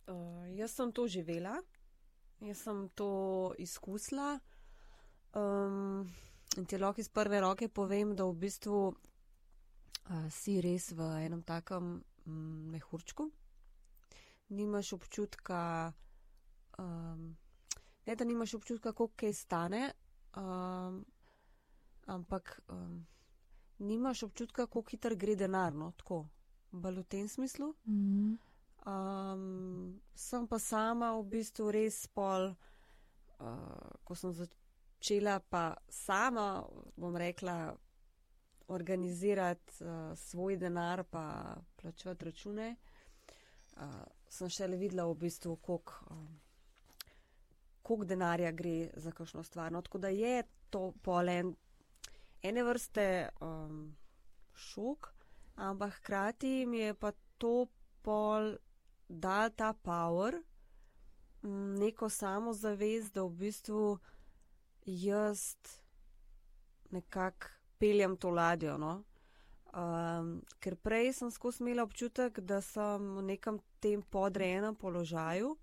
Uh, 0.08 0.44
jaz 0.56 0.76
sem 0.76 0.92
to 0.92 1.08
živela, 1.08 1.56
jaz 2.44 2.68
sem 2.68 2.88
to 2.96 3.54
izkusila. 3.58 4.38
Um, 5.36 6.08
in 6.56 6.64
ti 6.66 6.78
lahko 6.78 7.00
iz 7.00 7.08
prve 7.08 7.40
roke 7.40 7.68
povem, 7.68 8.16
da 8.16 8.24
v 8.24 8.38
bistvu 8.46 8.78
uh, 8.88 10.30
si 10.30 10.60
res 10.60 10.92
v 10.92 11.10
enem 11.26 11.42
takem 11.42 11.98
mm, 12.24 12.70
mehurčku 12.72 13.28
nimaš 14.48 14.92
občutka, 14.92 15.92
um, 16.78 17.36
ne 18.06 18.16
da 18.16 18.24
nimaš 18.24 18.54
občutka, 18.54 18.92
koliko 18.92 19.14
kaj 19.16 19.32
stane, 19.32 19.92
um, 20.36 21.04
ampak 22.06 22.60
um, 22.68 23.06
nimaš 23.78 24.22
občutka, 24.22 24.66
koliko 24.66 24.90
hitro 24.90 25.16
gre 25.16 25.36
denar, 25.36 25.74
no, 25.74 25.92
tako, 25.96 26.28
bolj 26.70 27.00
v 27.00 27.04
tem 27.04 27.28
smislu. 27.28 27.74
Mm. 27.84 28.38
Um, 28.86 30.00
sem 30.14 30.46
pa 30.46 30.58
sama 30.58 31.12
v 31.18 31.24
bistvu 31.28 31.70
res 31.70 32.06
pol, 32.06 32.54
uh, 33.40 33.90
ko 34.04 34.14
sem 34.14 34.32
začela 34.32 34.67
pa 35.50 35.74
sama, 35.88 36.64
bom 36.96 37.16
rekla, 37.16 37.76
organizirati 38.68 39.84
uh, 39.84 40.18
svoj 40.18 40.56
denar, 40.56 41.04
pa 41.04 41.56
plačevati 41.76 42.24
račune. 42.24 42.76
Uh, 43.76 43.84
sem 44.28 44.48
šele 44.48 44.76
videla, 44.76 45.06
v 45.06 45.14
bistvu, 45.14 45.56
koliko 45.56 45.92
um, 46.10 48.04
denarja 48.04 48.52
gre 48.52 48.90
za 48.96 49.12
kakšno 49.12 49.42
stvar. 49.42 49.72
No, 49.72 49.82
tako 49.82 49.98
da 49.98 50.08
je 50.08 50.42
to 50.70 50.92
polen 51.02 51.54
ene 52.42 52.62
vrste 52.62 53.28
um, 53.40 53.96
šok, 54.54 55.14
ampak 55.54 55.94
hkrati 55.94 56.66
mi 56.66 56.78
je 56.78 56.94
pa 56.94 57.12
to 57.38 57.66
pol 58.02 58.56
dal 59.08 59.50
ta 59.56 59.72
power, 59.72 60.42
neko 61.78 62.08
samozavest, 62.08 63.14
da 63.14 63.22
v 63.22 63.30
bistvu 63.30 63.98
jaz 64.88 65.56
nekako 66.90 67.46
peljem 67.78 68.16
to 68.16 68.30
ladjo. 68.30 68.78
No? 68.78 69.04
Um, 69.68 70.40
ker 70.60 70.76
prej 70.80 71.12
sem 71.12 71.30
skozi 71.30 71.62
imela 71.62 71.84
občutek, 71.84 72.40
da 72.40 72.60
sem 72.64 73.04
v 73.18 73.22
nekem 73.22 73.60
tem 73.80 74.02
podrejenem 74.02 74.74
položaju, 74.74 75.56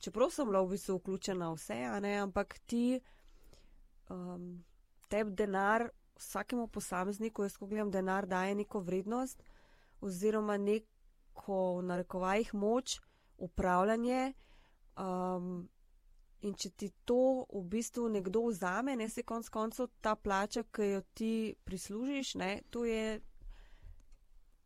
čeprav 0.00 0.32
sem 0.32 0.48
bila 0.48 0.62
v 0.64 0.72
bistvu 0.72 0.96
vključena 0.98 1.50
vse, 1.52 1.78
ne, 2.00 2.14
ampak 2.24 2.56
ti, 2.66 3.00
um, 4.08 4.64
tebi 5.12 5.36
denar, 5.36 5.90
vsakemu 6.16 6.66
posamezniku, 6.72 7.44
jaz 7.44 7.58
ko 7.60 7.68
gledam, 7.68 7.92
denar 7.92 8.26
daje 8.26 8.54
neko 8.54 8.80
vrednost 8.80 9.44
oziroma 10.00 10.56
neko 10.56 11.60
v 11.78 11.84
narekovajih 11.92 12.54
moč, 12.54 12.98
upravljanje. 13.38 14.32
Um, 14.96 15.68
in 16.42 16.54
če 16.54 16.70
ti 16.70 16.88
to 17.04 17.46
v 17.52 17.62
bistvu 17.72 18.08
nekdo 18.08 18.46
vzame, 18.48 18.96
ne 18.96 19.08
se 19.08 19.22
konc 19.22 19.48
koncev 19.48 19.90
ta 20.00 20.14
plača, 20.16 20.64
ki 20.72 20.92
jo 20.92 21.02
ti 21.14 21.32
prislužiš, 21.64 22.34
ne, 22.40 22.52
to 22.70 22.84
je 22.84 23.20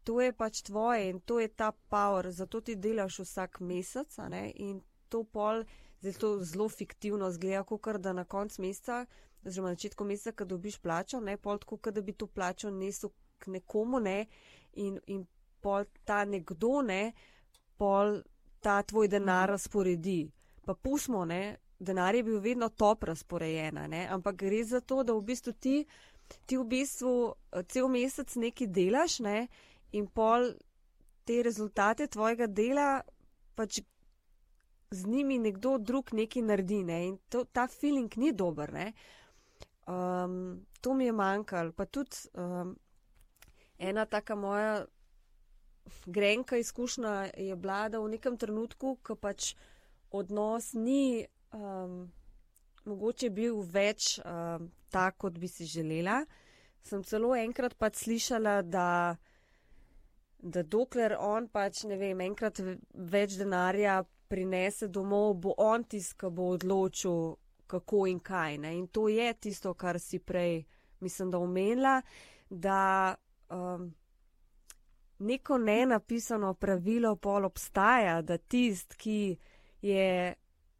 to 0.04 0.20
je 0.20 0.32
pač 0.32 0.62
tvoje 0.62 1.08
in 1.10 1.20
to 1.20 1.40
je 1.40 1.48
ta 1.48 1.72
power, 1.72 2.30
zato 2.30 2.60
ti 2.60 2.76
delaš 2.76 3.18
vsak 3.24 3.60
mesec. 3.60 4.18
In 4.54 4.82
to 5.08 5.24
pol, 5.24 5.64
zdaj 6.00 6.12
to 6.20 6.30
zelo 6.44 6.68
fiktivno 6.68 7.30
zgleda, 7.32 7.64
kot 7.64 7.96
da 7.96 8.12
na 8.12 8.24
koncu 8.24 8.62
meseca, 8.62 9.06
oziroma 9.44 9.72
na 9.72 9.74
začetku 9.74 10.04
meseca, 10.04 10.36
ko 10.36 10.44
dobiš 10.44 10.78
plačo, 10.78 11.20
ne 11.20 11.36
pol 11.36 11.58
tako, 11.58 11.90
da 11.90 12.00
bi 12.00 12.12
to 12.12 12.26
plačo 12.26 12.70
nesel 12.70 13.10
k 13.38 13.56
nekomu, 13.56 14.00
ne 14.00 14.26
in, 14.72 15.00
in 15.06 15.24
pol 15.60 15.84
ta 16.04 16.24
nekdo, 16.24 16.82
ne 16.82 17.12
pol 17.76 18.20
ta 18.60 18.82
tvoj 18.82 19.08
denar 19.08 19.48
razporedi. 19.48 20.30
Pa 20.64 20.74
pusmo, 20.74 21.24
ne. 21.24 21.56
Denar 21.78 22.14
je 22.14 22.22
bil 22.22 22.40
vedno 22.40 22.68
top 22.68 23.02
razporejen, 23.04 23.78
ampak 24.10 24.36
gre 24.36 24.64
za 24.64 24.80
to, 24.80 25.02
da 25.02 25.12
v 25.12 25.22
bistvu 25.22 25.52
ti, 25.52 25.84
ti 26.46 26.56
v 26.56 26.64
bistvu 26.64 27.34
cel 27.68 27.88
mesec 27.88 28.36
nekaj 28.36 28.66
delaš, 28.66 29.18
ne, 29.20 29.48
in 29.92 30.06
pol 30.06 30.54
te 31.24 31.42
rezultate 31.42 32.06
tvojega 32.06 32.46
dela, 32.46 33.02
pač 33.56 33.80
z 34.94 35.06
njimi 35.06 35.38
nekdo 35.38 35.78
drug 35.78 36.12
nekaj 36.12 36.42
naredi. 36.42 36.84
Ne? 36.84 36.98
In 37.08 37.18
to, 37.28 37.44
ta 37.44 37.66
feeling 37.66 38.16
ni 38.16 38.32
dober. 38.32 38.70
Um, 39.86 40.66
to 40.80 40.94
mi 40.94 41.04
je 41.04 41.12
manjkalo. 41.12 41.72
Pa 41.72 41.84
tudi 41.84 42.16
um, 42.34 42.76
ena 43.78 44.04
taka 44.04 44.34
moja 44.34 44.84
grenka 46.06 46.56
izkušnja 46.56 47.30
je 47.36 47.56
bila, 47.56 47.88
da 47.88 48.00
v 48.00 48.14
nekem 48.16 48.36
trenutku, 48.36 48.98
ko 49.02 49.16
pač 49.16 49.54
odnos 50.10 50.72
ni. 50.72 51.26
Um, 51.54 52.12
Mogoče 52.84 53.30
bil 53.32 53.62
več 53.72 54.18
um, 54.20 54.66
tak, 54.92 55.16
kot 55.22 55.38
bi 55.40 55.48
si 55.48 55.64
želela. 55.64 56.18
Sem 56.84 57.00
celo 57.06 57.32
enkrat 57.38 57.78
pač 57.80 58.02
slišala, 58.02 58.58
da 58.62 58.88
da 60.44 60.62
dokler 60.62 61.16
on 61.18 61.48
pač 61.48 61.84
ne 61.88 61.96
vem, 61.96 62.20
enkrat 62.20 62.60
več 62.92 63.38
denarja 63.40 64.02
prinese 64.28 64.90
domov, 64.92 65.38
bo 65.40 65.54
on 65.56 65.86
tisti, 65.88 66.18
ki 66.20 66.30
bo 66.36 66.50
odločil, 66.52 67.20
kako 67.70 68.04
in 68.10 68.20
kaj. 68.20 68.58
Ne? 68.60 68.74
In 68.76 68.88
to 68.92 69.08
je 69.08 69.30
tisto, 69.40 69.72
kar 69.74 69.98
si 70.00 70.20
prej 70.20 70.64
mislim, 71.00 71.30
da 71.32 71.40
omenila, 71.40 71.94
da 72.50 73.14
um, 73.48 73.88
neko 75.18 75.58
nenapisano 75.58 76.54
pravilo 76.54 77.16
pol 77.16 77.48
obstaja, 77.48 78.20
da 78.22 78.38
tist, 78.38 78.98
ki 79.00 79.36
je 79.80 80.34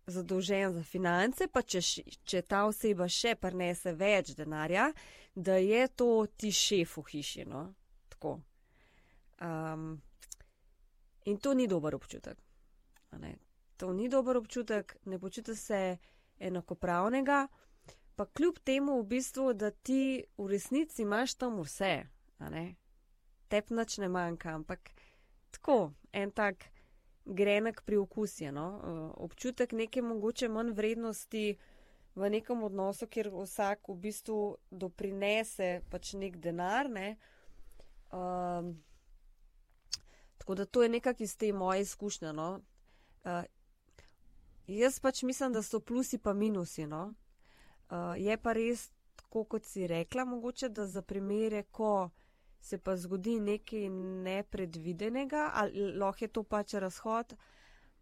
zadolžen 0.07 0.73
za 0.73 0.83
finance, 0.83 1.49
pa 1.49 1.63
če, 1.63 1.81
če 2.25 2.43
ta 2.43 2.65
oseba 2.69 3.09
še 3.09 3.35
prenese 3.41 3.95
več 3.97 4.35
denarja, 4.37 4.91
da 5.35 5.57
je 5.57 5.87
to 5.89 6.27
ti 6.37 6.53
šef 6.53 6.99
v 6.99 7.07
hiši. 7.13 7.45
No? 7.49 7.67
Um, 9.45 10.03
in 11.25 11.39
to 11.39 11.55
ni 11.55 11.67
dober 11.67 11.95
občutek. 11.95 12.39
To 13.77 13.93
ni 13.93 14.09
dober 14.09 14.37
občutek, 14.37 14.97
ne 15.05 15.19
počuti 15.19 15.57
se 15.57 15.99
enakopravnega, 16.39 17.47
pa 18.17 18.27
kljub 18.27 18.59
temu 18.65 19.01
v 19.01 19.07
bistvu, 19.17 19.53
da 19.53 19.71
ti 19.71 20.25
v 20.39 20.47
resnici 20.51 21.03
imaš 21.03 21.35
tam 21.35 21.59
vse, 21.63 22.07
tepnač 23.51 23.99
ne 23.99 24.09
manjka, 24.09 24.55
ampak 24.55 24.91
tako, 25.51 25.93
en 26.13 26.31
tak 26.31 26.71
grenek 27.25 27.83
pri 27.83 27.97
okusju, 27.97 28.52
no? 28.52 28.69
uh, 28.69 29.25
občutek 29.25 29.73
neke 29.73 30.02
mogoče 30.02 30.49
manj 30.49 30.73
vrednosti 30.73 31.57
v 32.14 32.31
nekem 32.31 32.62
odnosu, 32.62 33.07
kjer 33.07 33.31
vsak 33.33 33.88
v 33.88 33.97
bistvu 34.07 34.40
doprinese 34.71 35.81
pač 35.90 36.12
nek 36.14 36.37
denar. 36.37 36.90
Ne? 36.90 37.16
Um, 38.12 38.76
tako 40.38 40.54
da 40.54 40.64
to 40.64 40.83
je 40.83 40.88
nekak 40.88 41.21
iz 41.21 41.37
te 41.37 41.52
moje 41.52 41.83
izkušnje. 41.83 42.33
No? 42.33 42.61
Uh, 43.25 43.43
jaz 44.66 45.00
pač 45.00 45.23
mislim, 45.23 45.52
da 45.52 45.62
so 45.62 45.81
plusi 45.81 46.19
pa 46.19 46.33
minusi. 46.33 46.87
No? 46.87 47.14
Uh, 47.90 48.14
je 48.21 48.37
pa 48.37 48.52
res, 48.52 48.90
tako 49.16 49.45
kot 49.45 49.64
si 49.64 49.87
rekla, 49.87 50.25
mogoče 50.25 50.69
da 50.69 50.87
za 50.87 51.02
primere, 51.02 51.64
ko 51.71 52.11
se 52.64 52.78
pa 52.78 52.97
zgodi 52.97 53.40
nekaj 53.40 53.88
nepredvidenega, 54.25 55.50
ali 55.54 55.90
lahko 56.00 56.25
je 56.25 56.28
to 56.33 56.42
pač 56.42 56.75
razhod, 56.80 57.35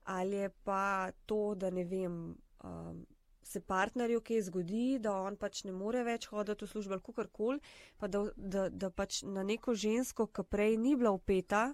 ali 0.04 0.37
je 0.37 0.50
pa 0.64 1.11
to, 1.26 1.54
da 1.54 1.71
ne 1.71 1.85
vem, 1.85 2.19
um, 2.62 3.00
se 3.42 3.61
partnerju 3.61 4.21
kaj 4.21 4.42
zgodi, 4.49 4.99
da 5.02 5.16
on 5.26 5.37
pač 5.37 5.64
ne 5.66 5.75
more 5.75 6.04
več 6.07 6.28
hoditi 6.31 6.64
v 6.64 6.71
službo 6.71 6.95
ali 6.95 7.02
kakorkoli, 7.09 7.59
pa 7.99 8.07
da, 8.07 8.23
da, 8.37 8.69
da 8.71 8.90
pač 8.90 9.25
na 9.26 9.42
neko 9.42 9.75
žensko, 9.75 10.28
ki 10.31 10.47
prej 10.47 10.78
ni 10.78 10.95
bila 10.97 11.11
upeta. 11.11 11.73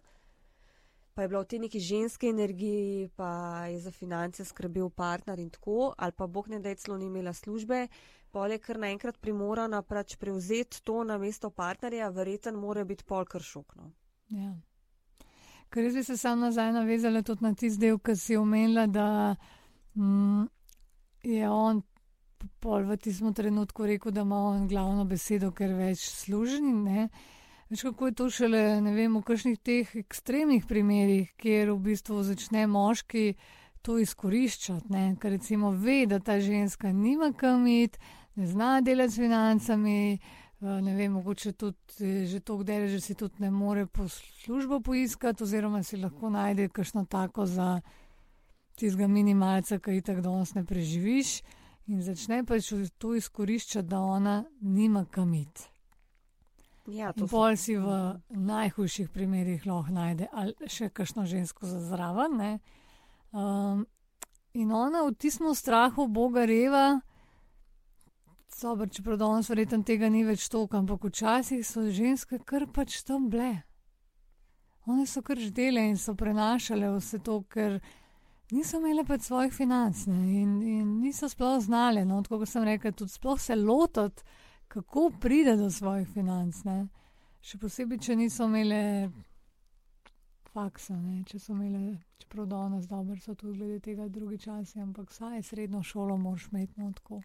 Pa 1.14 1.26
je 1.26 1.28
bila 1.28 1.42
v 1.42 1.50
tej 1.50 1.58
neki 1.66 1.80
ženski 1.82 2.28
energiji, 2.30 3.08
pa 3.18 3.66
je 3.68 3.82
za 3.84 3.92
finance 3.92 4.44
skrbel 4.48 4.88
partner 4.88 5.40
in 5.42 5.50
tako, 5.50 5.92
ali 5.98 6.14
pa 6.16 6.26
Bog 6.26 6.48
ne 6.48 6.60
da 6.62 6.72
je 6.72 6.78
celo 6.80 6.96
ni 6.96 7.10
imela 7.10 7.34
službe, 7.34 7.88
pol 8.32 8.52
je 8.52 8.58
kar 8.62 8.78
naenkrat 8.78 9.18
primorana 9.20 9.82
pač 9.82 10.16
prevzeti 10.16 10.82
to 10.84 11.02
na 11.04 11.18
mesto 11.18 11.50
partnerja, 11.50 12.10
verjeten 12.10 12.56
mora 12.56 12.84
biti 12.84 13.04
pol 13.04 13.24
kar 13.24 13.42
šokno. 13.42 13.90
Ja. 14.34 14.52
Ker 15.68 15.84
res 15.84 15.94
bi 15.94 16.04
se 16.04 16.16
sam 16.16 16.40
nazaj 16.40 16.72
navezala 16.72 17.22
tudi 17.22 17.44
na 17.44 17.52
tisti 17.54 17.86
del, 17.86 17.98
ki 18.00 18.16
si 18.16 18.36
omenila, 18.36 18.86
da 18.86 19.36
mm, 19.94 20.46
je 21.28 21.48
on 21.48 21.82
pol 22.62 22.86
v 22.86 22.96
tistem 22.96 23.34
trenutku 23.34 23.86
rekel, 23.86 24.12
da 24.12 24.22
ima 24.22 24.38
on 24.52 24.68
glavno 24.68 25.04
besedo, 25.04 25.50
ker 25.52 25.74
več 25.76 26.06
služi. 26.08 26.62
Veš, 27.68 27.82
kako 27.90 28.06
je 28.08 28.14
to 28.16 28.30
šele, 28.32 28.62
ne 28.80 28.94
vem, 28.96 29.16
v 29.18 29.24
kakšnih 29.28 29.58
teh 29.60 29.90
ekstremnih 30.00 30.64
primerih, 30.64 31.34
kjer 31.36 31.74
v 31.74 31.80
bistvu 31.90 32.22
začne 32.24 32.64
moški 32.70 33.34
to 33.84 33.98
izkoriščati, 34.00 34.88
ne? 34.92 35.02
ker 35.20 35.34
recimo 35.36 35.74
ve, 35.76 36.06
da 36.08 36.18
ta 36.20 36.38
ženska 36.40 36.92
nima 36.92 37.32
kam 37.36 37.66
iti, 37.68 38.00
ne 38.38 38.46
zna 38.46 38.80
delati 38.80 39.12
s 39.12 39.16
financami, 39.18 40.14
eh, 40.14 40.66
ne 40.66 40.94
vem, 40.94 41.12
mogoče 41.12 41.52
tudi 41.52 42.26
že 42.26 42.40
to, 42.40 42.62
da 42.62 42.86
že 42.88 43.00
si 43.00 43.14
tudi 43.14 43.34
ne 43.38 43.50
more 43.50 43.86
po 43.86 44.08
službo 44.08 44.80
poiskati, 44.80 45.42
oziroma 45.42 45.82
si 45.82 45.96
lahko 45.96 46.30
najde 46.30 46.68
kakšno 46.68 47.04
tako 47.04 47.46
za 47.46 47.80
tistega 48.78 49.08
minimalca, 49.08 49.78
ki 49.78 49.90
jih 49.90 50.04
tako 50.04 50.20
danes 50.20 50.54
ne 50.54 50.64
preživiš. 50.64 51.42
In 51.88 52.02
začne 52.02 52.44
pač 52.44 52.68
to 52.98 53.14
izkoriščati, 53.16 53.88
da 53.88 54.00
ona 54.00 54.44
nima 54.60 55.06
kam 55.10 55.34
iti. 55.34 55.64
Ja, 56.88 57.12
Pol 57.12 57.56
si 57.56 57.76
v 57.76 58.16
najhujših 58.28 59.10
primerih 59.12 59.66
lahko 59.66 59.92
najde 59.92 60.28
ali 60.32 60.68
še 60.72 60.88
kakšno 60.88 61.26
žensko 61.28 61.66
za 61.66 61.80
zraven. 61.84 62.60
Um, 63.32 63.84
in 64.56 64.72
ona 64.72 65.02
v 65.04 65.12
tistem 65.16 65.52
strahu 65.54 66.06
Boga 66.08 66.46
reva, 66.48 67.00
Dobro, 68.60 68.86
čeprav 68.86 69.16
danes 69.16 69.48
verjetno 69.50 69.82
tega 69.86 70.08
ni 70.10 70.24
več 70.26 70.48
toliko, 70.50 70.80
ampak 70.80 71.04
včasih 71.04 71.60
so 71.66 71.84
ženske 71.94 72.40
kar 72.44 72.66
pač 72.74 73.02
tam 73.06 73.28
bile. 73.30 73.62
One 74.88 75.06
so 75.06 75.22
kar 75.22 75.38
ždele 75.38 75.84
in 75.90 75.98
so 76.00 76.14
prenašale 76.18 76.88
vse 76.96 77.20
to, 77.22 77.42
ker 77.52 77.78
niso 78.50 78.80
imele 78.80 79.04
pač 79.04 79.28
svojih 79.28 79.52
financ 79.54 80.06
ne, 80.08 80.18
in, 80.40 80.58
in 80.62 80.90
niso 81.04 81.28
sploh 81.28 81.60
znale. 81.62 82.02
No, 82.08 82.22
kot 82.24 82.48
sem 82.48 82.66
rekel, 82.66 82.96
tudi 82.96 83.12
sploh 83.12 83.38
se 83.40 83.54
lotiti, 83.56 84.24
kako 84.68 85.10
pride 85.20 85.56
do 85.56 85.70
svojih 85.70 86.08
financ. 86.08 86.64
Ne. 86.64 86.88
Še 87.44 87.60
posebej, 87.62 88.00
če 88.08 88.16
niso 88.18 88.48
imele 88.50 88.82
faksa, 90.50 90.96
ne, 90.96 91.22
če 91.28 91.38
so 91.38 91.54
imele, 91.54 91.98
čeprav 92.18 92.48
danes 92.50 92.88
dobro 92.90 93.20
so 93.22 93.36
tudi 93.38 93.60
glede 93.60 93.78
tega 93.84 94.08
drugi 94.08 94.40
časi, 94.48 94.80
ampak 94.82 95.12
vsaj 95.12 95.44
srednjo 95.46 95.84
šolo 95.84 96.16
moraš 96.18 96.48
imeti 96.50 96.80
no 96.80 96.90
tako. 96.96 97.20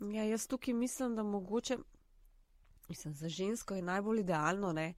Ja, 0.00 0.24
jaz 0.24 0.46
tukaj 0.46 0.74
mislim, 0.74 1.16
da 1.16 1.22
mogoče, 1.22 1.78
mislim, 2.88 3.14
za 3.14 3.28
žensko 3.28 3.74
je 3.74 3.82
najbolj 3.82 4.20
idealno, 4.20 4.72
ne, 4.72 4.94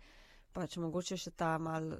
pač 0.53 0.77
mogoče 0.77 1.17
še 1.17 1.31
ta 1.31 1.59
mal 1.59 1.93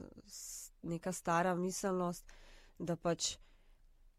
neka 0.83 1.13
stara 1.13 1.55
miselnost, 1.55 2.33
da 2.79 2.97
pač, 2.97 3.37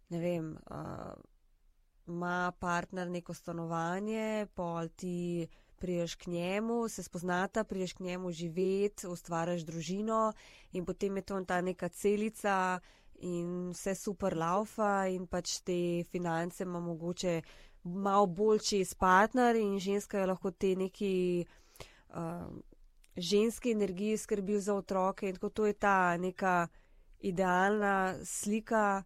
ne 0.10 0.20
vem, 0.20 0.54
uh, 0.72 2.54
partner 2.60 3.10
neko 3.10 3.34
stanovanje, 3.34 4.48
pol 4.56 4.88
ti 4.96 5.48
priješ 5.80 6.16
k 6.16 6.28
njemu, 6.28 6.88
se 6.90 7.04
spoznata, 7.04 7.64
priješ 7.64 7.94
k 7.94 8.00
njemu 8.00 8.32
živeti, 8.32 9.08
ustvaraš 9.08 9.62
družino 9.62 10.34
in 10.72 10.86
potem 10.86 11.18
je 11.18 11.22
to 11.22 11.44
ta 11.46 11.62
neka 11.62 11.90
celica 11.90 12.80
in 13.20 13.72
vse 13.72 13.96
super 13.96 14.38
laufa 14.38 15.08
in 15.08 15.28
pač 15.28 15.60
te 15.64 16.04
finance 16.12 16.64
ima 16.64 16.80
mogoče 16.80 17.42
malo 17.84 18.26
bolj 18.28 18.60
čez 18.60 18.94
partner 18.94 19.56
in 19.56 19.80
ženska 19.80 20.20
je 20.20 20.26
lahko 20.26 20.52
te 20.52 20.76
neki 20.76 21.46
uh, 22.10 22.48
ženske 23.16 23.72
energije 23.72 24.18
skrbi 24.18 24.60
za 24.60 24.76
otroke 24.76 25.30
in 25.30 25.36
tako 25.36 25.50
to 25.50 25.66
je 25.66 25.74
ta 25.74 26.18
neka 26.18 26.68
idealna 27.20 28.16
slika, 28.24 29.04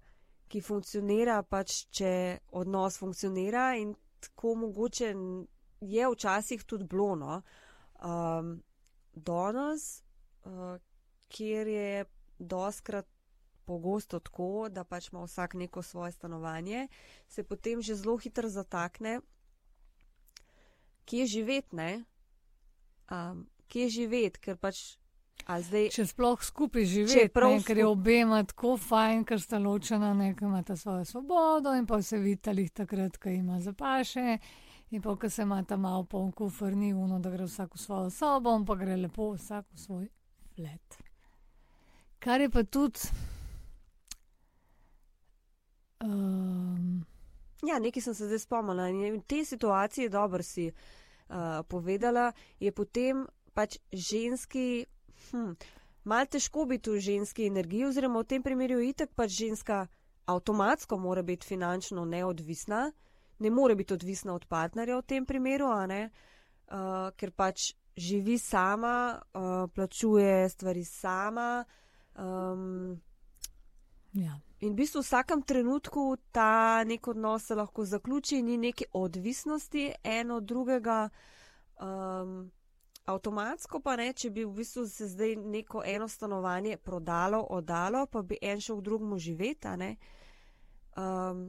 ki 0.47 0.61
funkcionira, 0.61 1.41
pač 1.43 1.85
če 1.89 2.39
odnos 2.51 2.99
funkcionira 3.01 3.73
in 3.81 3.95
tako 4.21 4.53
mogoče 4.55 5.13
je 5.81 6.09
včasih 6.09 6.63
tudi 6.63 6.85
blono. 6.85 7.41
Um, 8.03 8.59
Danes, 9.13 10.03
uh, 10.45 10.77
kjer 11.29 11.67
je 11.67 12.05
doskrat 12.37 13.07
pogosto 13.65 14.19
tako, 14.19 14.69
da 14.69 14.83
pač 14.83 15.09
ima 15.11 15.23
vsak 15.23 15.53
neko 15.53 15.81
svoje 15.81 16.11
stanovanje, 16.11 16.87
se 17.27 17.43
potem 17.43 17.81
že 17.81 17.95
zelo 17.95 18.17
hitro 18.17 18.49
zatakne, 18.49 19.19
kje 21.05 21.25
živeti, 21.25 21.75
ne? 21.75 22.03
Um, 23.11 23.47
kje 23.67 23.89
živeti, 23.89 24.39
ker 24.39 24.57
pač. 24.57 24.97
Zdaj, 25.43 25.89
če 25.91 26.05
sploh 26.07 26.39
skupaj 26.39 26.85
živeti, 26.87 27.27
prav, 27.33 27.57
ker 27.67 27.81
je 27.81 27.87
obema 27.89 28.37
tako 28.47 28.77
fajn, 28.79 29.25
ker 29.27 29.41
sta 29.43 29.57
ločena, 29.59 30.13
nekaj 30.15 30.47
imata 30.47 30.77
svojo 30.79 31.03
svobodo 31.05 31.73
in 31.75 31.87
pa 31.89 31.99
se 32.01 32.17
vidite 32.21 32.53
takrat, 32.71 33.17
ko 33.17 33.29
ima 33.29 33.59
zapaše. 33.59 34.37
In 34.93 35.01
pa, 35.01 35.17
ko 35.17 35.29
se 35.29 35.41
ima 35.41 35.57
ta 35.63 35.75
malo 35.77 36.05
poln 36.05 36.31
kufr, 36.31 36.77
ni 36.77 36.93
uno, 36.93 37.19
da 37.19 37.31
gre 37.33 37.49
vsak 37.49 37.75
v 37.75 37.81
svojo 37.81 38.09
sobo, 38.13 38.53
pa 38.67 38.75
gre 38.75 38.95
lepo 38.95 39.33
vsak 39.33 39.65
v 39.73 39.79
svoj 39.79 40.07
flet. 40.55 40.97
Kar 42.19 42.41
je 42.41 42.49
pa 42.49 42.63
tudi 42.63 42.99
Um. 46.03 47.05
Ja, 47.63 47.79
nekaj 47.79 48.01
sem 48.01 48.13
se 48.13 48.27
zdaj 48.27 48.43
spomnila. 48.43 48.89
In 48.91 49.21
v 49.21 49.23
tej 49.23 49.45
situaciji, 49.45 50.11
dobro 50.11 50.43
si 50.43 50.67
uh, 50.67 51.63
povedala, 51.67 52.33
je 52.59 52.71
potem 52.75 53.23
pač 53.55 53.77
ženski, 53.93 54.83
hm, 55.31 55.55
malo 56.03 56.27
težko 56.27 56.65
biti 56.67 56.91
v 56.91 56.99
ženski 56.99 57.47
energiji, 57.47 57.87
oziroma 57.87 58.19
v 58.19 58.27
tem 58.35 58.43
primeru 58.43 58.81
itak 58.83 59.15
pač 59.15 59.31
ženska 59.31 59.87
avtomatsko 60.27 60.97
mora 60.99 61.23
biti 61.23 61.47
finančno 61.47 62.05
neodvisna, 62.05 62.91
ne 63.39 63.49
more 63.49 63.75
biti 63.75 63.93
odvisna 63.93 64.35
od 64.35 64.45
partnerja 64.45 64.99
v 64.99 65.07
tem 65.07 65.25
primeru, 65.25 65.71
uh, 65.71 66.11
ker 67.15 67.31
pač 67.31 67.73
živi 67.95 68.37
sama, 68.37 69.21
uh, 69.33 69.71
plačuje 69.71 70.49
stvari 70.49 70.83
sama. 70.83 71.63
Um, 72.19 72.99
ja. 74.13 74.35
In 74.63 74.71
v 74.71 74.79
bistvu 74.79 75.01
v 75.01 75.03
vsakem 75.03 75.41
trenutku 75.43 76.15
ta 76.31 76.83
nek 76.87 77.07
odnos 77.07 77.49
se 77.51 77.55
lahko 77.55 77.83
zaključi, 77.85 78.41
ni 78.41 78.57
neke 78.57 78.85
odvisnosti 78.93 79.91
eno 80.03 80.37
od 80.39 80.43
drugega. 80.47 81.09
Um, 81.83 82.51
avtomatsko 83.05 83.81
pa 83.83 83.97
ne, 83.99 84.13
če 84.15 84.29
bi 84.31 84.45
v 84.45 84.53
bistvu 84.61 84.85
se 84.87 85.09
zdaj 85.11 85.35
neko 85.35 85.83
eno 85.85 86.07
stanovanje 86.07 86.77
prodalo, 86.77 87.41
oddalo, 87.49 88.05
pa 88.07 88.21
bi 88.21 88.37
en 88.41 88.61
šel 88.63 88.79
drugemu 88.81 89.19
živeti, 89.19 89.67
um, 90.95 91.43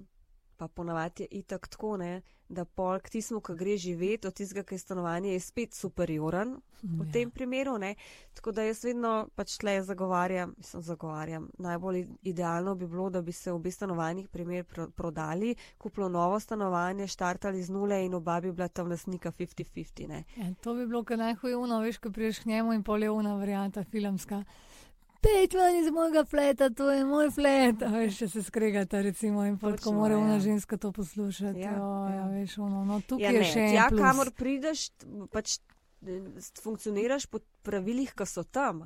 pa 0.57 0.69
ponavadi 0.69 1.23
je 1.23 1.29
itak 1.39 1.69
tako, 1.69 1.97
ne, 1.97 2.23
da 2.49 2.65
pol 2.67 2.99
k 2.99 3.09
tistemu, 3.11 3.41
ki 3.41 3.55
gre 3.55 3.77
živeti, 3.77 4.27
od 4.27 4.35
tistega, 4.35 4.63
ki 4.63 4.75
je 4.75 4.79
stanovanje, 4.79 5.33
je 5.33 5.41
spet 5.41 5.75
superioren 5.75 6.57
v 6.83 7.01
Ja. 7.01 7.13
tem 7.13 7.31
primeru. 7.31 7.79
Ne. 7.79 7.95
Tako 8.35 8.53
da 8.53 8.63
jaz 8.63 8.85
vedno 8.85 9.13
pač 9.35 9.57
tle 9.57 9.83
zagovarjam, 9.83 10.55
mislim, 10.57 10.83
zagovarjam. 10.83 11.49
Najbolj 11.59 12.03
idealno 12.23 12.75
bi 12.75 12.87
bilo, 12.87 13.11
da 13.11 13.23
bi 13.23 13.33
se 13.33 13.53
obe 13.53 13.71
stanovanjih 13.71 14.29
primer 14.29 14.65
pro, 14.65 14.89
prodali, 14.89 15.55
kupilo 15.79 16.09
novo 16.09 16.41
stanovanje, 16.41 17.07
štartali 17.07 17.63
z 17.63 17.71
nule 17.71 18.05
in 18.05 18.15
oba 18.15 18.41
bi 18.41 18.53
bila 18.53 18.69
tam 18.69 18.89
lasnika 18.89 19.33
50-50. 19.33 20.09
ne. 20.09 20.25
Ja, 20.37 20.55
to 20.55 20.75
bi 20.75 20.87
bilo, 20.87 21.05
kar 21.05 21.19
najhuje 21.19 21.57
uno, 21.57 21.81
veš, 21.81 21.99
ko 21.99 22.11
priješ 22.11 22.39
k 22.39 22.47
njemu 22.47 22.73
in 22.73 22.83
pol 22.83 23.03
je 23.03 23.11
una 23.11 23.35
varianta 23.35 23.85
filmska. 23.85 24.45
Pet 25.25 25.55
ven 25.57 25.77
iz 25.81 25.91
mojega 25.91 26.25
fleta, 26.25 26.69
to 26.71 26.91
je 26.93 27.05
moj 27.05 27.31
flet. 27.33 27.83
A 27.83 27.89
veš, 27.95 28.19
če 28.19 28.29
se 28.29 28.43
skregata, 28.45 29.01
recimo, 29.01 29.45
in 29.49 29.57
pol 29.59 29.73
tako 29.79 29.95
mora 29.97 30.19
una 30.21 30.37
ja. 30.37 30.41
ženska 30.41 30.77
to 30.77 30.93
poslušati. 30.93 31.61
Ja, 31.61 31.73
Ja, 31.73 31.79
ja. 32.11 32.17
ja. 32.17 32.27
veš, 32.35 32.59
ono, 32.59 32.85
no, 32.85 33.01
tukaj 33.01 33.25
Ja, 33.25 33.31
je 33.33 33.41
ne, 33.41 33.47
še 33.49 33.69
tja, 33.73 33.87
en 33.87 33.95
plus. 33.95 34.03
kamor 34.05 34.31
prideš, 34.37 34.91
pač 35.33 35.59
funkcioniraš 36.61 37.27
po 37.27 37.39
pravilih, 37.65 38.13
ki 38.13 38.27
so 38.29 38.43
tam. 38.45 38.83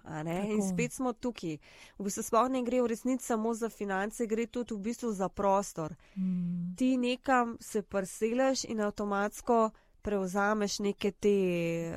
In 0.46 0.62
spet 0.62 0.92
smo 0.94 1.12
tukaj. 1.12 1.56
V 1.98 2.04
bistvu 2.06 2.22
sploh 2.22 2.46
ne 2.50 2.62
gre 2.62 2.78
v 2.82 2.90
resnici 2.92 3.26
samo 3.26 3.54
za 3.54 3.68
finance, 3.68 4.26
gre 4.26 4.46
tudi 4.46 4.74
v 4.74 4.84
bistvu 4.86 5.10
za 5.12 5.28
prostor. 5.28 5.96
Mm. 6.14 6.76
Ti 6.78 6.96
nekam 6.96 7.56
se 7.60 7.82
prselaš 7.82 8.64
in 8.64 8.80
avtomatsko 8.80 9.70
prevzameš 10.02 10.78
neke 10.78 11.10
te 11.10 11.34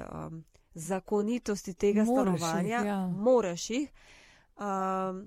um, 0.01 0.41
zakonitosti 0.73 1.73
tega 1.73 2.03
Moraš 2.03 2.33
jih, 2.33 2.39
stanovanja. 2.39 2.81
ja. 2.85 3.07
Moraš 3.07 3.69
jih. 3.69 3.89
Um, 4.57 5.23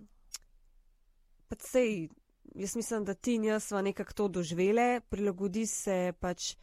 pa 1.49 1.57
sej, 1.61 2.09
jaz 2.55 2.77
mislim, 2.77 3.05
da 3.05 3.15
ti 3.15 3.35
in 3.35 3.45
jaz 3.45 3.65
smo 3.65 3.83
nekako 3.83 4.13
to 4.13 4.29
doživele, 4.29 5.01
prilagodi 5.01 5.67
se 5.67 6.13
pač 6.21 6.55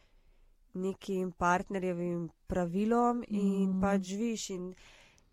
nekim 0.74 1.32
partnerjevim 1.32 2.28
pravilom 2.46 3.24
in 3.28 3.76
mm. 3.76 3.80
pač 3.80 4.02
živiš. 4.02 4.50
In, 4.50 4.74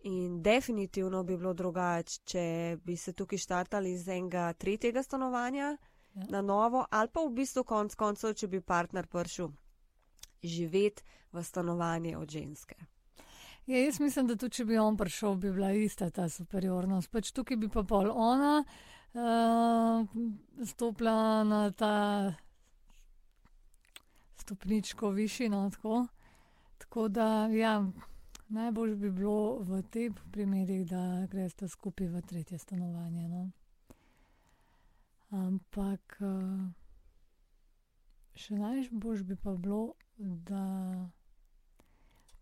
in 0.04 0.42
definitivno 0.42 1.24
bi 1.24 1.38
bilo 1.38 1.54
drugače, 1.54 2.20
če 2.26 2.44
bi 2.84 2.98
se 2.98 3.14
tukaj 3.14 3.38
štartali 3.38 3.92
iz 3.92 4.08
enega 4.08 4.54
tretjega 4.54 5.04
stanovanja 5.04 5.78
Ja. 6.16 6.22
ja. 6.22 6.28
na 6.30 6.42
novo, 6.42 6.86
ali 6.90 7.10
pa 7.14 7.22
v 7.22 7.34
bistvu 7.34 7.64
konc 7.64 7.96
koncev, 7.96 8.34
če 8.34 8.48
bi 8.48 8.62
partner 8.62 9.08
prišel 9.08 9.52
živeti 10.44 11.04
v 11.32 11.44
stanovanje 11.44 12.18
od 12.18 12.30
ženske. 12.30 12.76
Ja, 13.66 13.78
jaz 13.78 14.00
mislim, 14.00 14.28
da 14.28 14.36
tudi 14.36 14.56
če 14.56 14.66
bi 14.66 14.78
on 14.78 14.98
prišel, 14.98 15.36
bi 15.36 15.52
bila 15.52 15.72
ista 15.72 16.10
ta 16.10 16.30
superiornost. 16.30 17.12
Pač 17.12 17.32
tukaj 17.32 17.58
bi 17.58 17.70
pa 17.70 17.84
pol 17.84 18.10
ona 18.10 18.64
uh, 18.64 20.08
stopila 20.66 21.44
na 21.44 21.72
ta 21.72 22.34
stopničko 24.42 25.10
višino. 25.10 25.70
Tako, 25.70 26.08
tako 26.78 27.08
da, 27.08 27.48
ja, 27.54 27.84
najbolj 28.48 28.96
bi 28.96 29.12
bilo 29.12 29.60
v 29.62 29.82
teh 29.82 30.12
primerih, 30.32 30.88
da 30.90 31.28
greste 31.32 31.68
skupaj 31.68 32.08
v 32.08 32.22
tretje 32.22 32.58
stanovanje. 32.58 33.28
No. 33.30 33.50
Ampak 35.30 36.18
uh, 36.26 36.74
še 38.34 38.58
najbolj 38.58 39.24
bi 39.30 39.38
pa 39.38 39.54
bilo, 39.54 39.94
da 40.18 40.66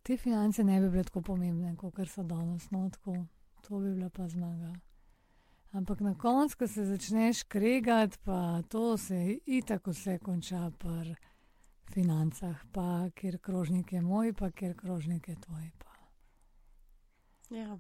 te 0.08 0.18
finance 0.18 0.64
ne 0.64 0.80
bi 0.82 0.90
bile 0.90 1.04
tako 1.04 1.22
pomembne, 1.22 1.74
kot 1.76 1.98
so 2.08 2.24
danes. 2.24 2.70
No, 2.72 2.86
tako, 2.90 3.26
to 3.68 3.80
bi 3.80 3.90
bila 3.92 4.10
pa 4.10 4.28
zmaga. 4.28 4.72
Ampak 5.76 6.00
na 6.00 6.14
koncu, 6.16 6.58
ko 6.58 6.68
se 6.68 6.86
začneš 6.86 7.44
kregati, 7.44 8.18
pa 8.24 8.62
to 8.72 8.98
se 8.98 9.40
itak 9.46 9.88
vse 9.88 10.18
konča 10.24 10.72
pri 10.80 11.16
financah, 11.92 12.64
pa 12.72 13.10
kjer 13.16 13.38
krožnik 13.44 13.94
je 13.94 14.02
moj, 14.02 14.32
pa 14.34 14.52
kjer 14.52 14.78
krožnik 14.80 15.28
je 15.28 15.36
tvoj. 15.36 15.68
Pa. 15.78 15.92
Ja. 17.56 17.78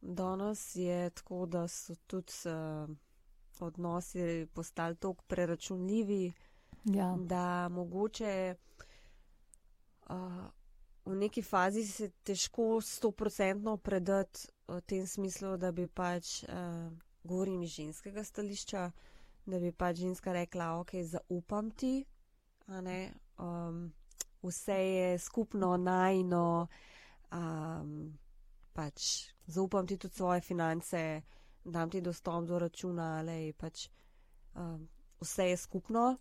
Danes 0.00 0.76
je 0.76 1.10
tako, 1.10 1.46
da 1.46 1.68
so 1.68 1.94
tudi 2.06 2.32
uh, 2.50 2.90
odnosi 3.60 4.46
postali 4.54 4.96
tako 4.96 5.22
preračunljivi, 5.28 6.32
Ja, 6.84 7.16
da 7.18 7.68
mogoče 7.68 8.54
uh, 8.56 8.70
v 11.04 11.14
neki 11.16 11.42
fazi 11.42 11.86
se 11.86 12.10
težko 12.22 12.80
stoprocentno 12.80 13.76
predati 13.76 14.48
v 14.68 14.80
tem 14.80 15.06
smislu, 15.06 15.56
da 15.56 15.72
bi 15.72 15.86
pač, 15.86 16.42
uh, 16.44 16.92
govorim 17.24 17.62
iz 17.62 17.70
ženskega 17.70 18.24
stališča, 18.24 18.90
da 19.46 19.58
bi 19.58 19.72
pač 19.72 19.96
ženska 19.96 20.32
rekla, 20.32 20.72
ok, 20.80 20.94
zaupam 21.02 21.70
ti, 21.70 22.04
a 22.66 22.80
ne, 22.80 23.12
um, 23.38 23.92
vse 24.42 24.76
je 24.76 25.18
skupno 25.18 25.76
najno, 25.76 26.68
um, 27.32 28.18
pač 28.72 29.32
zaupam 29.46 29.86
ti 29.86 29.98
tudi 29.98 30.14
svoje 30.14 30.40
finance, 30.40 31.22
dam 31.64 31.90
ti 31.90 32.00
dostop 32.00 32.46
do 32.46 32.58
računa, 32.58 33.18
ali 33.18 33.52
pač 33.52 33.88
um, 34.54 34.88
vse 35.20 35.50
je 35.50 35.56
skupno. 35.56 36.16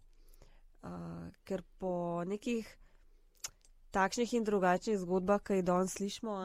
Uh, 0.80 1.28
ker 1.44 1.60
po 1.78 2.24
nekih 2.24 2.64
takšnih 3.92 4.34
in 4.34 4.44
drugačnih 4.44 5.00
zgodbah, 5.00 5.42
ki 5.44 5.60
jih 5.60 5.66
danes 5.66 5.94
slišimo, 5.98 6.36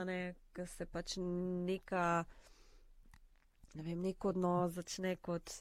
ki 0.54 0.66
se 0.66 0.86
pač 0.86 1.16
neka, 1.20 2.24
ne 3.74 3.82
vem, 3.82 4.00
nek 4.00 4.24
odnos 4.24 4.72
začne 4.78 5.16
kot 5.16 5.52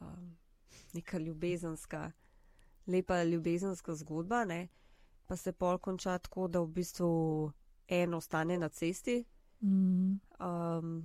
um, 0.00 0.36
neka 0.94 1.18
ljubezenska, 1.18 2.12
lepa 2.86 3.22
ljubezenska 3.24 3.94
zgodba, 3.94 4.44
ne, 4.44 4.68
pa 5.26 5.36
se 5.36 5.52
pol 5.52 5.78
konča 5.78 6.18
tako, 6.18 6.48
da 6.48 6.60
v 6.60 6.72
bistvu 6.78 7.10
eno 7.88 8.16
ostane 8.22 8.58
na 8.58 8.68
cesti, 8.68 9.24
mm, 9.60 10.20
um, 10.40 10.96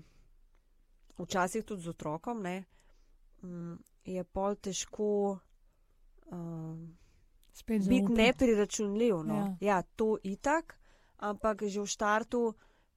včasih 1.18 1.66
tudi 1.66 1.82
z 1.82 1.96
otrokom, 1.96 2.42
ne, 2.44 2.64
um, 3.42 3.78
je 4.06 4.24
pol 4.24 4.56
težko. 4.56 5.40
Um, 6.30 7.00
spet 7.60 7.88
biti 7.88 8.16
nepriračunljiv. 8.16 9.22
No. 9.28 9.36
Ja. 9.36 9.56
Ja. 9.60 9.82
to 9.96 10.18
itak, 10.24 10.78
ampak 11.18 11.64
že 11.68 11.84
v 11.84 11.92
štartu 11.92 12.42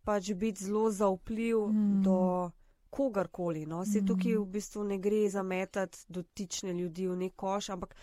pač 0.06 0.32
biti 0.34 0.64
zelo 0.64 0.90
zaupljiv 0.90 1.66
mm. 1.68 2.02
do 2.02 2.50
kogarkoli. 2.90 3.66
No. 3.66 3.84
Se 3.84 4.00
Mm. 4.00 4.06
tukaj 4.06 4.36
v 4.38 4.46
bistvu 4.46 4.84
ne 4.84 4.98
gre 4.98 5.30
zametati 5.30 5.98
dotične 6.08 6.72
ljudi 6.72 7.08
v 7.08 7.16
nek 7.16 7.36
koš, 7.36 7.70
ampak 7.70 7.96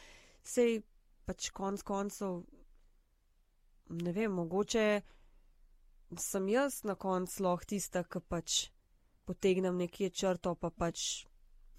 sej 0.43 0.81
pač 1.25 1.51
konc 1.53 1.83
koncev, 1.83 2.41
ne 3.89 4.11
vem, 4.11 4.31
mogoče 4.31 5.01
sem 6.17 6.49
jaz 6.49 6.83
na 6.83 6.95
koncu 6.95 7.43
lahko 7.43 7.65
tista, 7.65 8.03
ki 8.03 8.19
pač 8.19 8.69
potegnem 9.25 9.77
nekje 9.77 10.09
črto, 10.09 10.55
pa 10.55 10.69
pač 10.69 11.25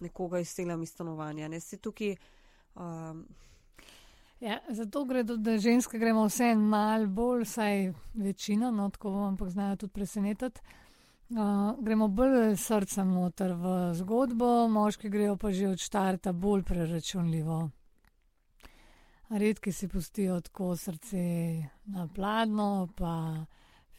nekoga 0.01 0.39
izselam 0.39 0.83
iz 0.83 0.95
stanovanja. 0.95 1.49
Ne 1.49 1.61
se 1.61 1.77
tukaj. 1.77 2.15
Um, 2.75 3.27
Ja, 4.41 4.59
zato 4.69 5.05
gre 5.05 5.23
da 5.23 5.59
ženske 5.59 5.99
gremo 5.99 6.25
vse 6.25 6.55
malo 6.55 7.07
bolj, 7.07 7.43
vsaj 7.45 7.93
večina, 8.15 8.71
no 8.71 8.91
tako 8.91 9.13
ampak 9.25 9.49
znajo 9.49 9.77
tudi 9.77 9.93
presenetiti. 9.93 10.61
Uh, 11.31 11.85
gremo 11.85 12.09
bolj 12.09 12.57
srcem 12.57 13.13
noter 13.15 13.53
v 13.53 13.75
zgodbo, 13.95 14.69
moški 14.69 15.09
grejo 15.09 15.37
pa 15.37 15.53
že 15.53 15.69
od 15.69 15.79
štarta 15.79 16.33
bolj 16.33 16.63
preračunljivo. 16.63 17.71
Redki 19.31 19.73
si 19.73 19.89
pustijo 19.89 20.41
tako 20.41 20.77
srce 20.77 21.19
na 21.85 22.09
pladno, 22.15 22.89
pa 22.97 23.45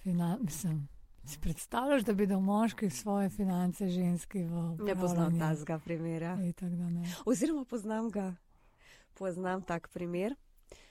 fina, 0.04 0.38
mislim, 0.42 0.88
si 1.26 1.40
predstavljaš, 1.40 2.04
da 2.04 2.14
bi 2.14 2.28
dal 2.28 2.40
moški 2.40 2.90
svoje 2.90 3.30
finance 3.30 3.88
ženski 3.88 4.44
v 4.44 4.76
ne 4.86 4.96
poznam 4.96 5.40
tazga 5.40 5.80
primera. 5.80 6.38
Itak, 6.44 6.72
ne. 6.72 7.14
Oziroma 7.26 7.66
poznam 7.66 8.10
ga. 8.10 8.34
Poznam 9.14 9.62
tak 9.62 9.90
primer. 9.90 10.36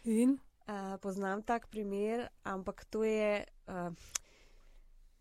In 0.04 0.38
Uh, 0.70 1.00
poznam 1.02 1.42
tak 1.42 1.66
primer, 1.66 2.28
ampak 2.44 2.84
to 2.84 3.02
je, 3.02 3.42
uh, 3.66 3.90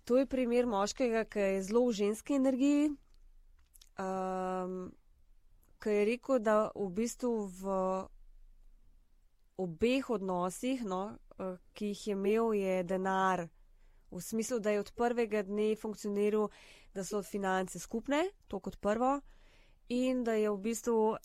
to 0.06 0.18
je 0.22 0.26
primer 0.30 0.70
moškega, 0.70 1.24
ki 1.26 1.40
je 1.40 1.64
zelo 1.64 1.88
v 1.88 1.96
ženski 1.98 2.38
energiji, 2.38 2.92
um, 3.98 4.92
ki 5.82 5.90
je 5.90 6.04
rekel, 6.06 6.38
da 6.38 6.70
v 6.76 6.86
bistvu 6.94 7.50
v 7.50 7.66
obeh 9.58 10.10
odnosih, 10.10 10.86
no, 10.86 11.18
uh, 11.42 11.58
ki 11.74 11.96
jih 11.96 12.08
je 12.08 12.14
imel, 12.14 12.54
je 12.54 12.84
denar. 12.84 13.48
V 14.14 14.22
smislu, 14.22 14.60
da 14.62 14.70
je 14.70 14.86
od 14.86 14.94
prvega 14.94 15.42
dne 15.42 15.74
funkcioniral, 15.74 16.54
da 16.94 17.02
so 17.02 17.24
finance 17.26 17.80
skupne, 17.82 18.22
to 18.46 18.62
kot 18.62 18.78
prvo, 18.78 19.18
in 19.90 20.24
da 20.24 20.34
je 20.34 20.50
v 20.50 20.58
bistvu 20.58 20.98
uh, 21.12 21.18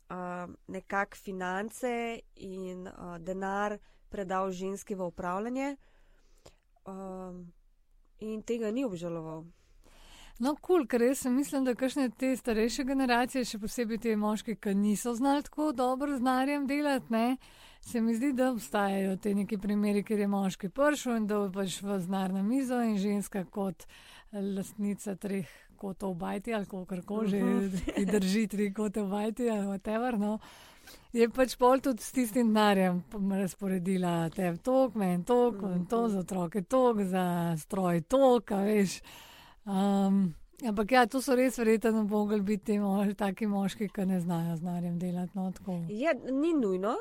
nekako 0.67 1.17
finance 1.17 2.21
in 2.37 2.89
uh, 2.89 3.19
denar 3.19 3.79
predal 4.09 4.51
ženski 4.51 4.95
v 4.95 5.07
upravljanje. 5.07 5.77
um, 6.85 7.53
in 8.19 8.43
tega 8.43 8.71
ni 8.71 8.85
obžaloval. 8.85 9.45
No, 10.39 10.57
kul, 10.57 10.83
cool, 10.83 10.87
ker 10.91 11.03
jaz 11.07 11.23
mislim, 11.31 11.65
da 11.65 11.77
kakšne 11.79 12.09
te 12.19 12.33
starejše 12.37 12.85
generacije, 12.85 13.45
še 13.47 13.61
posebej 13.63 14.01
te 14.03 14.17
moški, 14.19 14.57
ki 14.59 14.75
niso 14.75 15.13
znali 15.15 15.45
tako 15.47 15.71
dobro 15.73 16.17
z 16.17 16.27
narjem 16.27 16.67
delati, 16.67 17.13
ne, 17.15 17.37
se 17.81 18.01
mi 18.03 18.17
zdi, 18.19 18.33
da 18.35 18.51
obstajajo 18.51 19.15
te 19.23 19.35
neki 19.35 19.61
primeri, 19.63 20.03
kjer 20.03 20.25
je 20.25 20.29
moški 20.33 20.73
pršel 20.75 21.21
in 21.21 21.29
da 21.31 21.45
pač 21.55 21.79
v 21.85 22.01
znar 22.03 22.35
na 22.35 22.43
mizo 22.43 22.81
in 22.83 22.99
ženska 22.99 23.45
kot 23.45 23.87
lastnica 24.33 25.15
treh 25.15 25.51
kotov 25.75 26.15
bajti 26.15 26.55
ali 26.55 26.67
kako 26.67 27.03
koli 27.07 27.29
že, 27.29 27.41
ki 27.95 28.05
drži 28.07 28.47
tri 28.47 28.73
kote 28.75 29.03
bajti 29.03 29.51
ali 29.51 29.67
whatever. 29.67 30.19
No. 30.19 30.39
Je 31.15 31.29
pač 31.31 31.55
pol 31.57 31.81
tudi 31.81 32.03
s 32.03 32.13
tistim 32.13 32.51
denarjem 32.51 33.03
razporedila 33.31 34.29
te 34.35 34.51
tok, 34.63 34.97
meni 34.99 35.23
tok, 35.25 35.63
to 35.91 36.09
za 36.11 36.25
otroke, 36.25 36.63
tok 36.63 37.05
za 37.09 37.27
stroj, 37.59 38.03
tok, 38.11 38.51
veš. 38.67 38.99
Um, 39.65 40.35
ampak 40.67 40.93
ja, 40.93 41.07
to 41.07 41.23
so 41.23 41.37
res 41.39 41.59
verjetno 41.59 42.03
mogli 42.11 42.41
biti 42.43 42.79
mož, 42.83 43.15
taki 43.17 43.47
moški, 43.47 43.89
ki 43.95 44.07
ne 44.11 44.21
znajo 44.21 44.57
z 44.59 44.67
narjem 44.67 44.99
delati. 44.99 45.39
No, 45.39 45.53
ja, 45.89 46.13
ni 46.19 46.53
nujno, 46.59 46.97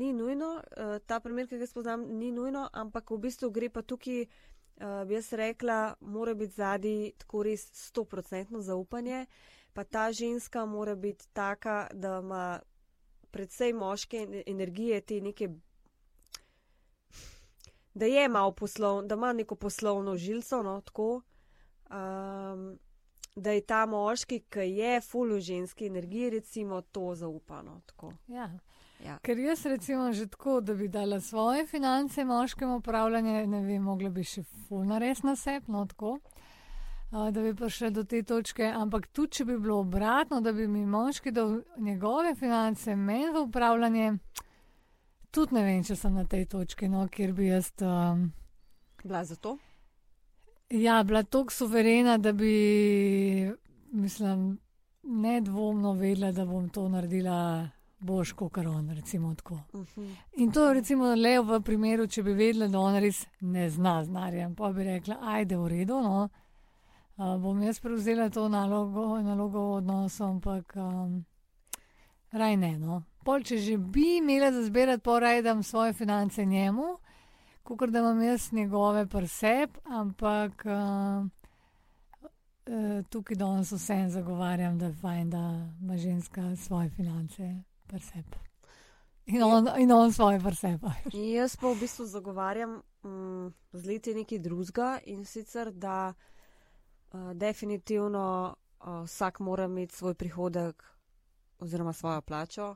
ni 0.00 0.12
nujno, 0.16 0.54
uh, 0.56 0.96
ta 1.06 1.20
primer, 1.20 1.46
ki 1.46 1.60
ga 1.60 1.68
spoznam, 1.68 2.08
ni 2.18 2.32
nujno, 2.32 2.66
ampak 2.72 3.12
v 3.12 3.20
bistvu 3.28 3.52
gre 3.52 3.68
pa 3.70 3.84
tukaj, 3.84 4.24
uh, 4.76 5.08
bi 5.08 5.14
jaz 5.14 5.32
rekla, 5.32 5.94
mora 6.00 6.34
biti 6.34 6.52
zadnji 6.52 7.12
tako 7.18 7.42
res 7.42 7.68
stoprocentno 7.72 8.60
zaupanje, 8.60 9.26
pa 9.72 9.84
ta 9.84 10.12
ženska 10.12 10.64
mora 10.66 10.94
biti 10.94 11.28
taka, 11.32 11.86
da 11.92 12.20
ima 12.22 12.60
predvsej 13.30 13.72
moške 13.72 14.42
energije, 14.46 15.00
te 15.00 15.20
neke. 15.20 15.48
Da 17.94 18.06
je 18.06 18.28
malo 18.28 18.52
poslovno, 18.52 19.02
da 19.02 19.14
ima 19.14 19.32
neko 19.32 19.54
poslovno 19.54 20.16
žilco, 20.16 20.62
no, 20.62 20.80
tako, 20.80 21.20
um, 21.90 22.78
da 23.36 23.50
je 23.50 23.60
ta 23.60 23.86
moški, 23.86 24.40
ki 24.40 24.60
je 24.60 25.00
full 25.00 25.34
v 25.34 25.40
ženski 25.40 25.86
energiji, 25.86 26.30
recimo 26.30 26.80
to 26.80 27.14
zaupano. 27.14 27.80
Ja. 28.28 28.50
Ja. 29.02 29.18
Ker 29.22 29.38
jaz 29.38 29.64
recimo 29.66 30.12
že 30.12 30.28
tako, 30.30 30.60
da 30.60 30.74
bi 30.74 30.88
dala 30.88 31.20
svoje 31.20 31.66
finance 31.66 32.24
moškemu 32.24 32.76
upravljanju, 32.76 33.46
ne 33.46 33.60
vem, 33.60 33.82
mogla 33.82 34.10
bi 34.10 34.24
še 34.24 34.42
full 34.42 34.86
nares 34.86 35.22
na 35.22 35.36
sep, 35.36 35.66
no 35.68 35.86
tako. 35.86 36.18
Da 37.12 37.42
bi 37.42 37.54
prišli 37.54 37.90
do 37.90 38.04
te 38.08 38.22
točke, 38.22 38.64
ampak 38.64 39.10
tudi, 39.12 39.32
če 39.36 39.44
bi 39.44 39.58
bilo 39.58 39.82
obratno, 39.82 40.40
da 40.40 40.52
bi 40.52 40.68
mi 40.68 40.86
moški 40.86 41.30
dal 41.30 41.58
njegove 41.76 42.34
finance, 42.34 42.96
meni 42.96 43.34
v 43.34 43.42
upravljanje, 43.42 44.14
tudi 45.30 45.58
ne 45.58 45.64
vem, 45.66 45.82
če 45.84 45.96
sem 45.96 46.14
na 46.14 46.24
tej 46.24 46.46
točki, 46.54 46.88
no, 46.88 47.04
kjer 47.12 47.34
bi 47.36 47.50
jaz. 47.50 47.68
Um, 47.82 48.30
Bila 49.02 49.24
za 49.24 49.36
to? 49.36 49.58
Ja, 50.70 51.02
bila 51.02 51.22
tako 51.22 51.52
suverena, 51.52 52.16
da 52.18 52.32
bi, 52.32 52.54
mislim, 53.92 54.58
nedvomno 55.02 55.92
vedela, 55.92 56.32
da 56.32 56.46
bom 56.46 56.68
to 56.68 56.88
naredila 56.88 57.68
boš 58.02 58.32
kot 58.32 58.58
on, 58.58 58.90
recimo 58.90 59.34
tako. 59.34 59.54
Uh 59.72 59.80
mhm. 59.80 60.00
-huh. 60.00 60.14
In 60.36 60.52
to 60.52 60.72
recimo 60.72 61.14
le 61.14 61.40
v 61.40 61.60
primeru, 61.60 62.06
če 62.06 62.22
bi 62.22 62.32
vedela, 62.32 62.68
da 62.68 62.78
on 62.78 63.00
res 63.00 63.26
ne 63.40 63.70
zna 63.70 64.04
znarja, 64.04 64.50
pa 64.56 64.72
bi 64.72 64.84
rekla, 64.84 65.18
ajde 65.22 65.56
v 65.56 65.68
redu, 65.68 66.00
no, 66.00 66.28
uh, 67.16 67.36
bom 67.40 67.62
jaz 67.62 67.80
prevzela 67.80 68.30
to 68.30 68.48
nalogo, 68.48 69.22
nalogo 69.22 69.58
v 69.60 69.72
odnosu, 69.72 70.24
ampak 70.24 70.76
um, 70.76 71.24
raj 72.30 72.56
ne, 72.56 72.78
no. 72.78 73.02
Pol, 73.24 73.42
če 73.42 73.56
že 73.56 73.78
bi 73.78 74.16
imela 74.16 74.52
za 74.52 74.62
zbirati, 74.62 75.02
poraj 75.02 75.42
dam 75.42 75.62
svoje 75.62 75.92
finance 75.92 76.44
njemu 76.44 77.02
kot 77.62 77.90
da 77.90 77.98
imam 77.98 78.22
jaz 78.22 78.52
njegove 78.52 79.06
prsep, 79.06 79.78
ampak 79.84 80.64
uh, 80.66 81.26
uh, 82.66 83.04
tukaj 83.10 83.36
danes 83.36 83.72
vsem 83.72 84.10
zagovarjam, 84.10 84.78
da 84.78 84.86
je 84.86 84.92
fajn, 84.92 85.30
da 85.30 85.68
ima 85.80 85.96
ženska 85.96 86.56
svoje 86.56 86.90
finance 86.90 87.54
prsep. 87.92 88.36
In 89.26 89.42
on, 89.42 89.68
in 89.78 89.92
on 89.92 90.12
svoje 90.12 90.40
prsep. 90.40 90.80
jaz 91.12 91.56
pa 91.56 91.70
v 91.70 91.78
bistvu 91.80 92.06
zagovarjam 92.06 92.80
um, 93.04 93.52
z 93.72 93.86
leti 93.86 94.14
nekaj 94.14 94.38
drugega 94.38 94.98
in 95.06 95.24
sicer, 95.24 95.70
da 95.72 96.14
uh, 96.14 97.32
definitivno 97.34 98.54
uh, 98.80 99.04
vsak 99.04 99.40
mora 99.40 99.68
imeti 99.68 99.96
svoj 99.96 100.14
prihodek 100.14 100.82
oziroma 101.58 101.92
svojo 101.92 102.20
plačo. 102.20 102.74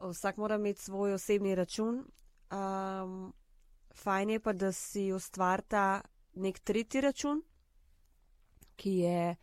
Vsak 0.00 0.36
mora 0.36 0.54
imeti 0.54 0.82
svoj 0.82 1.16
osebni 1.16 1.54
račun. 1.54 2.04
Um, 2.52 3.32
fajn 3.94 4.30
je 4.30 4.40
pa, 4.40 4.52
da 4.52 4.72
si 4.72 5.12
ustvarta 5.12 6.00
nek 6.34 6.58
tretji 6.58 7.00
račun, 7.00 7.42
ki 8.76 8.90
je 8.90 9.36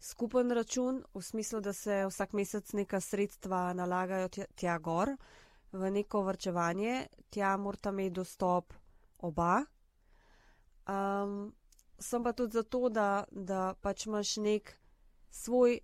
skupen 0.00 0.50
račun, 0.50 1.04
v 1.14 1.22
smislu, 1.22 1.60
da 1.60 1.72
se 1.72 2.04
vsak 2.06 2.32
mesec 2.32 2.72
neka 2.72 3.00
sredstva 3.00 3.72
nalagajo 3.72 4.28
tja, 4.54 4.78
gor 4.78 5.16
v 5.72 5.90
neko 5.90 6.22
vrčevanje, 6.22 7.06
tja 7.30 7.56
morata 7.56 7.90
imeti 7.90 8.14
dostop 8.14 8.74
oba. 9.18 9.64
Um, 10.86 11.54
sem 11.98 12.22
pa 12.22 12.32
tudi 12.32 12.52
zato, 12.52 12.88
da, 12.88 13.24
da 13.30 13.74
pač 13.80 14.06
imaš 14.06 14.36
nek 14.36 14.76
svoj 15.30 15.80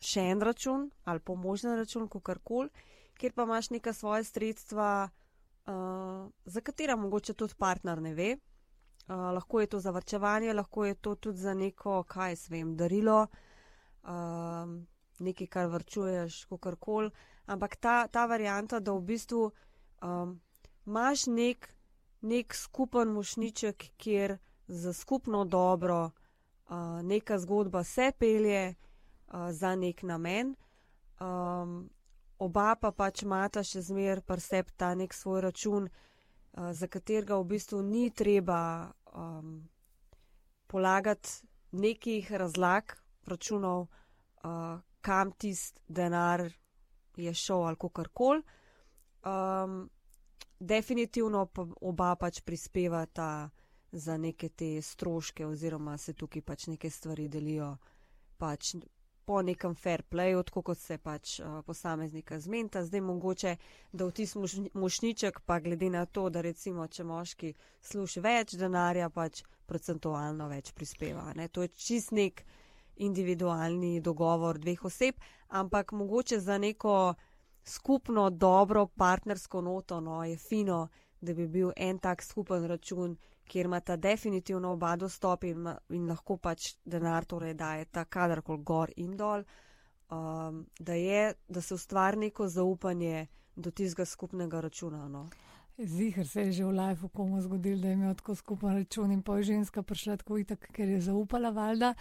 še 0.00 0.24
en 0.32 0.42
račun 0.42 0.90
ali 1.04 1.20
pomožen 1.20 1.76
račun, 1.78 2.08
kako 2.08 2.34
koli, 2.44 2.70
kjer 3.18 3.32
pa 3.34 3.46
imaš 3.46 3.70
neka 3.70 3.92
svoje 3.92 4.24
sredstva 4.24 5.08
uh, 5.08 6.30
za 6.44 6.60
katera 6.60 6.96
mogoče 6.96 7.34
tudi 7.34 7.54
partner 7.58 8.02
ne 8.02 8.14
ve. 8.14 8.36
Uh, 9.08 9.14
lahko 9.32 9.60
je 9.60 9.66
to 9.66 9.80
za 9.80 9.90
vrčevanje, 9.90 10.52
lahko 10.52 10.84
je 10.84 10.94
to 10.94 11.14
tudi 11.14 11.38
za 11.38 11.54
neko, 11.54 12.02
kaj 12.02 12.36
se 12.36 12.52
vem, 12.52 12.76
darilo, 12.76 13.26
uh, 14.02 14.68
nekaj, 15.18 15.46
kar 15.46 15.66
vrčuješ, 15.66 16.44
kako 16.44 16.76
koli. 16.76 17.10
Ampak 17.46 17.76
ta, 17.76 18.06
ta 18.06 18.26
varijanta, 18.26 18.80
da 18.80 18.92
v 18.92 19.00
bistvu 19.00 19.50
um, 20.02 20.40
imaš 20.86 21.26
nek, 21.26 21.74
nek 22.20 22.54
skupen 22.54 23.08
mošniček, 23.08 23.84
kjer 23.96 24.36
za 24.68 24.92
skupno 24.92 25.44
dobro 25.44 26.10
uh, 26.68 26.76
neka 27.02 27.38
zgodba 27.38 27.84
se 27.84 28.12
pelje 28.18 28.74
uh, 28.74 29.50
za 29.50 29.76
nek 29.76 30.02
namen. 30.02 30.54
Um, 31.20 31.90
oba 32.38 32.74
pa 32.80 32.92
pač 32.92 33.22
imata 33.22 33.64
še 33.64 33.82
zmer 33.82 34.20
prsep 34.20 34.70
ta 34.76 34.92
nek 34.94 35.14
svoj 35.14 35.40
račun, 35.40 35.88
uh, 35.88 36.72
za 36.72 36.86
katerega 36.86 37.40
v 37.40 37.44
bistvu 37.44 37.82
ni 37.82 38.10
treba 38.10 38.92
um, 39.18 39.68
polagati 40.66 41.28
nekih 41.70 42.32
razlag 42.32 42.94
računov, 43.26 43.80
uh, 43.80 44.80
kam 45.00 45.32
tist 45.32 45.80
denar 45.88 46.52
je 47.16 47.34
šel 47.34 47.66
ali 47.66 47.76
kakorkoli. 47.76 48.42
Um, 49.24 49.90
definitivno 50.60 51.46
pa 51.46 51.66
oba 51.80 52.14
pač 52.16 52.40
prispevata 52.40 53.50
za 53.92 54.16
neke 54.16 54.48
te 54.48 54.82
stroške 54.82 55.46
oziroma 55.46 55.96
se 55.98 56.12
tukaj 56.12 56.42
pač 56.42 56.66
neke 56.66 56.90
stvari 56.90 57.28
delijo 57.28 57.76
pač 58.38 58.74
po 59.28 59.42
nekem 59.44 59.74
fair 59.76 60.00
playu, 60.08 60.40
tako 60.48 60.62
kot 60.70 60.78
se 60.80 60.96
pač 61.04 61.34
uh, 61.40 61.58
posameznika 61.66 62.38
zmenta. 62.40 62.80
Zdaj 62.84 63.02
mogoče, 63.04 63.50
da 63.92 64.06
v 64.08 64.14
tisti 64.16 64.40
moš, 64.40 64.54
mošniček, 64.72 65.42
pa 65.44 65.58
glede 65.60 65.90
na 65.92 66.06
to, 66.06 66.30
da 66.32 66.40
recimo, 66.40 66.86
če 66.88 67.04
moški 67.04 67.50
služi 67.90 68.22
več 68.24 68.54
denarja, 68.56 69.10
pač 69.12 69.42
procentualno 69.68 70.48
več 70.48 70.72
prispeva. 70.72 71.26
Ne? 71.36 71.50
To 71.52 71.66
je 71.66 71.68
čist 71.76 72.16
nek 72.16 72.40
individualni 73.04 74.00
dogovor 74.00 74.56
dveh 74.64 74.88
oseb, 74.88 75.20
ampak 75.60 75.92
mogoče 75.92 76.40
za 76.40 76.56
neko 76.58 76.96
skupno 77.68 78.30
dobro 78.30 78.86
partnersko 78.86 79.60
noto, 79.60 80.00
no 80.00 80.22
je 80.24 80.40
fino, 80.40 80.86
da 81.20 81.36
bi 81.36 81.44
bil 81.46 81.76
en 81.76 82.00
tak 82.00 82.24
skupen 82.24 82.64
račun, 82.64 83.18
kjer 83.48 83.66
imata 83.66 83.96
definitivno 83.96 84.72
oba 84.76 84.96
dostop 84.96 85.44
in, 85.44 85.66
in 85.88 86.06
lahko 86.08 86.36
pač 86.36 86.74
denar 86.84 87.24
torej 87.24 87.54
daje 87.54 87.84
ta 87.84 88.04
kadarkoli 88.04 88.62
gor 88.64 88.92
in 88.96 89.16
dol, 89.16 89.44
um, 90.10 90.64
da, 90.78 90.94
je, 90.94 91.34
da 91.48 91.60
se 91.60 91.74
ustvari 91.74 92.18
neko 92.28 92.48
zaupanje 92.48 93.26
do 93.56 93.70
tistega 93.70 94.04
skupnega 94.04 94.60
računa. 94.60 95.08
No. 95.08 95.28
Zihar 95.78 96.26
se 96.26 96.42
je 96.42 96.52
že 96.52 96.64
v 96.64 96.72
lifeu 96.72 97.08
komu 97.08 97.40
zgodil, 97.42 97.78
da 97.80 97.88
je 97.88 97.94
imel 97.94 98.14
tako 98.14 98.34
skupen 98.34 98.74
račun 98.74 99.12
in 99.12 99.22
pa 99.22 99.36
je 99.36 99.42
ženska 99.42 99.82
prišla 99.82 100.16
tako 100.16 100.38
itak, 100.38 100.68
ker 100.72 100.88
je 100.88 101.00
zaupala 101.00 101.50
valjda. 101.50 101.94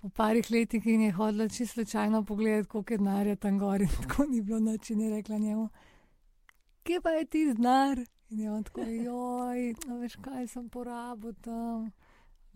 Po 0.00 0.08
parih 0.08 0.50
letih 0.50 0.86
in 0.86 1.00
je 1.00 1.12
hodila 1.12 1.48
čisto 1.48 1.74
slučajno 1.74 2.22
pogledati, 2.24 2.68
koliko 2.68 2.92
je 2.94 2.98
denarja 2.98 3.36
tam 3.36 3.58
gor 3.58 3.82
in 3.82 3.88
tako 4.02 4.26
ni 4.30 4.42
bilo 4.42 4.60
noč 4.60 4.90
in 4.90 5.00
je 5.00 5.10
rekla 5.10 5.38
njemu, 5.38 5.68
kje 6.82 7.00
pa 7.00 7.10
je 7.10 7.24
ti 7.24 7.52
znar? 7.52 7.98
In 8.30 8.40
je 8.40 8.50
on 8.50 8.64
tako, 8.64 8.82
joj, 8.82 9.60
veš, 10.00 10.16
kaj 10.22 10.48
sem 10.50 10.68
porabil 10.68 11.34
tam. 11.40 11.92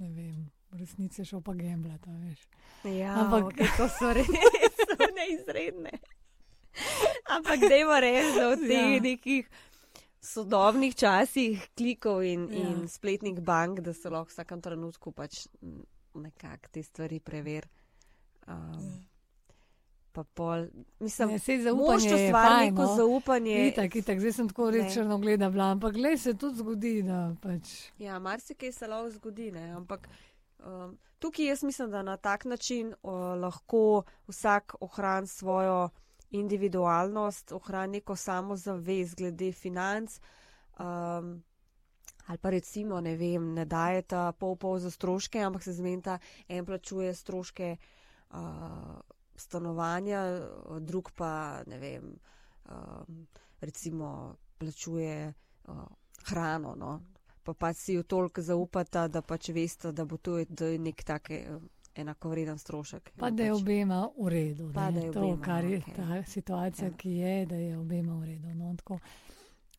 Ne 0.00 0.08
vem, 0.10 0.38
v 0.72 0.80
resnici 0.80 1.20
je 1.20 1.28
šel 1.28 1.42
pa 1.42 1.54
gemblat, 1.54 2.02
veš. 2.06 2.46
Ja, 2.88 3.14
ampak 3.22 3.52
okay, 3.52 3.68
to 3.76 3.86
so 3.88 4.10
res 4.12 4.26
neizredne. 5.18 5.92
ampak 7.30 7.60
da 7.60 7.76
ima 7.76 8.00
res 8.00 8.34
od 8.40 8.62
teh 8.62 8.96
ja. 8.96 9.02
nekih 9.02 9.48
sodobnih 10.20 10.94
časih 10.94 11.62
klikov 11.76 12.22
in, 12.26 12.48
Ja. 12.50 12.66
in 12.70 12.88
spletnih 12.88 13.40
bank, 13.40 13.80
da 13.80 13.92
se 13.92 14.10
lahko 14.10 14.28
v 14.30 14.34
vsakem 14.34 14.60
trenutku 14.60 15.12
pač 15.12 15.46
nekako 16.14 16.68
te 16.72 16.82
stvari 16.82 17.20
prever. 17.20 17.68
Um, 18.46 19.06
pa 20.12 20.24
pol, 20.24 20.66
mislim, 20.98 21.28
moš 21.28 21.62
zaupanje 21.62 22.08
je 22.08 22.32
fajn, 22.32 22.70
neko 22.70 22.82
no. 22.82 22.96
zaupanje. 22.96 23.68
Itak, 23.68 23.96
itak, 23.96 24.20
zdaj 24.20 24.32
sem 24.32 24.48
tako 24.48 24.70
Ne. 24.70 24.78
reč 24.78 24.94
črno 24.94 25.18
gleda, 25.18 25.50
bila, 25.50 25.70
ampak 25.70 25.94
glej 25.94 26.18
se 26.18 26.34
tudi 26.34 26.58
zgodi, 26.58 27.02
da 27.02 27.34
pač. 27.42 27.90
Ja, 27.98 28.18
marsikaj 28.18 28.72
se 28.72 28.86
lahko 28.86 29.10
zgodi, 29.10 29.50
ne? 29.52 29.70
ampak 29.70 30.08
um, 30.58 30.98
tukaj 31.18 31.46
jaz 31.46 31.62
mislim, 31.62 31.90
da 31.90 32.02
na 32.02 32.16
tak 32.16 32.44
način 32.44 32.94
uh, 33.02 33.12
lahko 33.40 34.02
vsak 34.28 34.74
ohrani 34.80 35.26
svojo 35.26 35.88
individualnost, 36.30 37.52
ohrani 37.52 37.98
neko 37.98 38.16
samozavest 38.16 39.16
glede 39.16 39.52
financ. 39.52 40.20
Um, 40.78 41.42
ali 42.26 42.38
pa 42.38 42.50
recimo, 42.50 43.00
ne 43.00 43.16
vem, 43.16 43.54
ne 43.54 43.64
dajeta 43.64 44.32
pol 44.32 44.56
pol 44.56 44.78
za 44.78 44.90
stroške, 44.90 45.38
ampak 45.38 45.62
se 45.62 45.72
zmenta, 45.72 46.18
en 46.48 46.66
plačuje 46.66 47.14
stroške 47.14 47.76
uh, 48.30 48.38
stanovanja, 49.40 50.20
drug 50.80 51.10
pa, 51.16 51.32
ne 51.66 51.78
vem, 51.78 52.12
um, 52.68 53.26
recimo 53.60 54.36
plačuje 54.58 55.32
uh, 55.64 55.74
hrano. 56.24 56.74
No? 56.74 57.00
Pa 57.42 57.54
pa 57.54 57.72
si 57.72 57.92
jo 57.94 58.02
toliko 58.02 58.42
zaupata, 58.42 59.08
da 59.08 59.22
pač 59.22 59.48
veste, 59.48 59.92
da 59.92 60.04
bo 60.04 60.16
to 60.16 60.36
nek 60.78 61.04
tak 61.04 61.30
eh, 61.30 61.46
enakovreden 61.94 62.58
strošek. 62.58 63.12
Pa 63.16 63.30
da 63.30 63.42
je 63.42 63.52
pač, 63.52 63.60
obema 63.62 64.08
v 64.18 64.28
redu. 64.28 64.70
Pa, 64.74 64.90
ne, 64.90 65.00
da 65.00 65.06
je 65.06 65.12
to, 65.12 65.20
obema, 65.20 65.42
kar 65.44 65.64
je 65.64 65.78
okej. 65.78 65.94
ta 65.96 66.22
situacija, 66.22 66.88
Ja. 66.88 66.96
ki 66.96 67.10
je, 67.10 67.46
da 67.46 67.56
je 67.56 67.78
obema 67.78 68.14
v 68.14 68.24
redu. 68.24 68.54
No, 68.54 68.74
tako, 68.76 68.98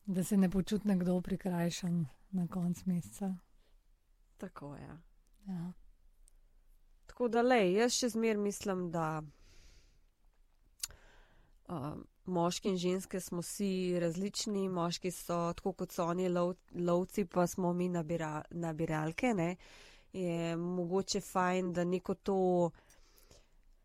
da 0.06 0.24
se 0.24 0.36
ne 0.36 0.50
počuti 0.50 0.88
nekdo 0.88 1.20
prikrajšan 1.20 2.06
na 2.30 2.48
koncu 2.48 2.82
meseca. 2.86 3.34
Tako 4.38 4.74
je. 4.74 4.82
Ja. 4.82 4.98
Ja. 5.46 5.72
Tako 7.06 7.28
da, 7.28 7.42
le, 7.42 7.72
jaz 7.72 7.92
še 7.92 8.08
zmer 8.08 8.36
mislim, 8.38 8.90
da 8.90 9.22
uh, 11.68 11.94
moški 12.24 12.68
in 12.68 12.76
ženske 12.76 13.20
smo 13.20 13.40
vsi 13.40 13.98
različni. 14.00 14.68
Moški 14.68 15.10
so 15.10 15.52
tako 15.56 15.72
kot 15.72 15.92
so 15.92 16.06
oni 16.06 16.28
lov, 16.28 16.54
lovci, 16.74 17.24
pa 17.24 17.46
smo 17.46 17.72
mi 17.72 17.88
nabira, 17.88 18.42
nabiralke. 18.50 19.34
Ne? 19.34 19.56
Je 20.12 20.56
mogoče 20.56 21.20
fajn, 21.20 21.72
da 21.72 21.84
neko 21.84 22.14
to, 22.14 22.70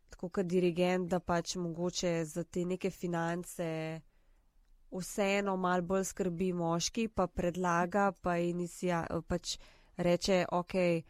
tako 0.10 0.30
kot 0.30 0.46
dirigent, 0.46 1.10
da 1.10 1.20
pač 1.20 1.56
mogoče 1.56 2.26
za 2.26 2.44
te 2.44 2.66
neke 2.66 2.92
finance. 2.92 4.02
Vseeno 4.92 5.58
malo 5.58 5.84
bolj 5.84 6.04
skrbi 6.04 6.54
moški, 6.54 7.08
pa 7.08 7.28
predlaga, 7.28 8.12
pa, 8.12 8.38
inicija, 8.38 9.02
pač 9.28 9.58
reče, 9.98 10.46
ok, 10.52 10.76
eh, 10.76 11.04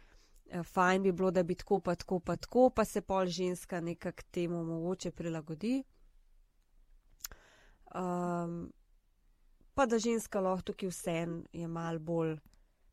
fajn 0.63 1.03
bi 1.03 1.11
bilo, 1.11 1.31
da 1.31 1.43
bi 1.43 1.55
tako, 1.55 1.79
pa 1.79 1.95
tako, 1.95 2.19
pa 2.19 2.35
tako, 2.35 2.69
pa 2.69 2.85
se 2.85 3.01
pol 3.01 3.25
ženska 3.25 3.81
nekako 3.81 4.23
temu 4.31 4.63
mogoče 4.63 5.11
prilagodi. 5.11 5.83
Um, 7.95 8.71
pa 9.73 9.85
da 9.85 9.99
ženska 9.99 10.39
lahko 10.39 10.71
tukaj 10.71 10.89
vsem 10.89 11.43
je 11.53 11.67
malo 11.67 11.99
bolj 11.99 12.37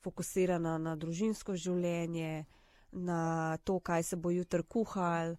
fokusirana 0.05 0.77
na 0.79 0.95
družinsko 0.97 1.57
življenje, 1.57 2.45
na 2.93 3.57
to, 3.65 3.81
kaj 3.81 4.03
se 4.03 4.17
bo 4.17 4.31
jutri 4.31 4.63
kuhal, 4.63 5.35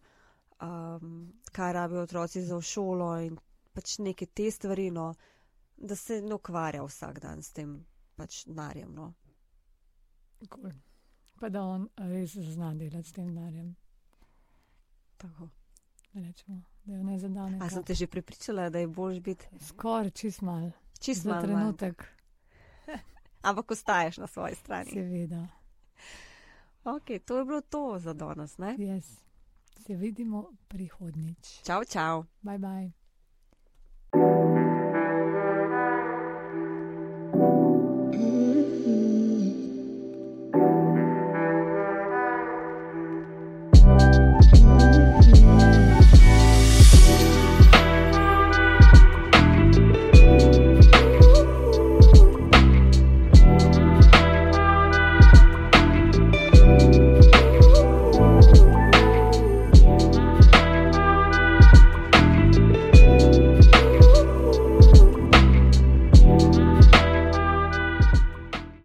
um, 0.62 1.32
kaj 1.56 1.74
rabijo 1.74 2.04
otroci 2.04 2.42
za 2.44 2.60
šolo 2.62 3.12
in 3.24 3.38
pač 3.74 3.98
neke 4.00 4.26
te 4.26 4.50
stvari, 4.52 4.90
no, 4.92 5.14
da 5.78 5.96
se 5.96 6.22
ne 6.22 6.36
ukvarja 6.36 6.84
vsak 6.84 7.22
dan 7.24 7.44
s 7.44 7.54
tem 7.56 7.78
pač 8.16 8.44
denarjem. 8.48 8.92
No. 8.96 9.14
Cool. 10.52 10.72
Pa 11.40 11.50
da 11.50 11.64
on 11.68 11.90
res 11.98 12.36
zna 12.36 12.74
delati 12.80 13.10
s 13.10 13.16
tem 13.16 13.28
denarjem. 13.28 13.76
Tako. 15.18 15.50
Rečemo, 16.16 16.62
da 16.86 16.94
jo 16.94 17.04
ne 17.04 17.20
zadane. 17.20 17.58
A 17.62 17.70
sem 17.70 17.84
te 17.84 17.94
že 17.94 18.08
prepričala, 18.08 18.70
da 18.70 18.80
je 18.80 18.88
bolj 18.88 19.20
biti 19.20 19.46
Skoraj 19.60 20.10
čist 20.12 20.42
mal. 20.42 20.72
čist 21.00 21.26
manj. 21.26 21.42
trenutek, 21.42 22.06
Ampak 23.42 23.72
ostaješ 23.72 24.18
na 24.18 24.28
svoji 24.28 24.56
strani. 24.56 24.92
seveda. 24.92 25.48
Ok, 26.86 27.20
to 27.26 27.38
je 27.38 27.46
bilo 27.46 27.62
to 27.62 28.00
za 28.00 28.14
danes, 28.14 28.58
ne? 28.58 28.76
Yes. 28.78 29.18
Se 29.78 29.96
vidimo 29.96 30.52
prihodnič. 30.68 31.62
Čau, 31.64 31.84
čau. 31.86 32.24
Bye 32.42 32.58
bye. 32.58 33.05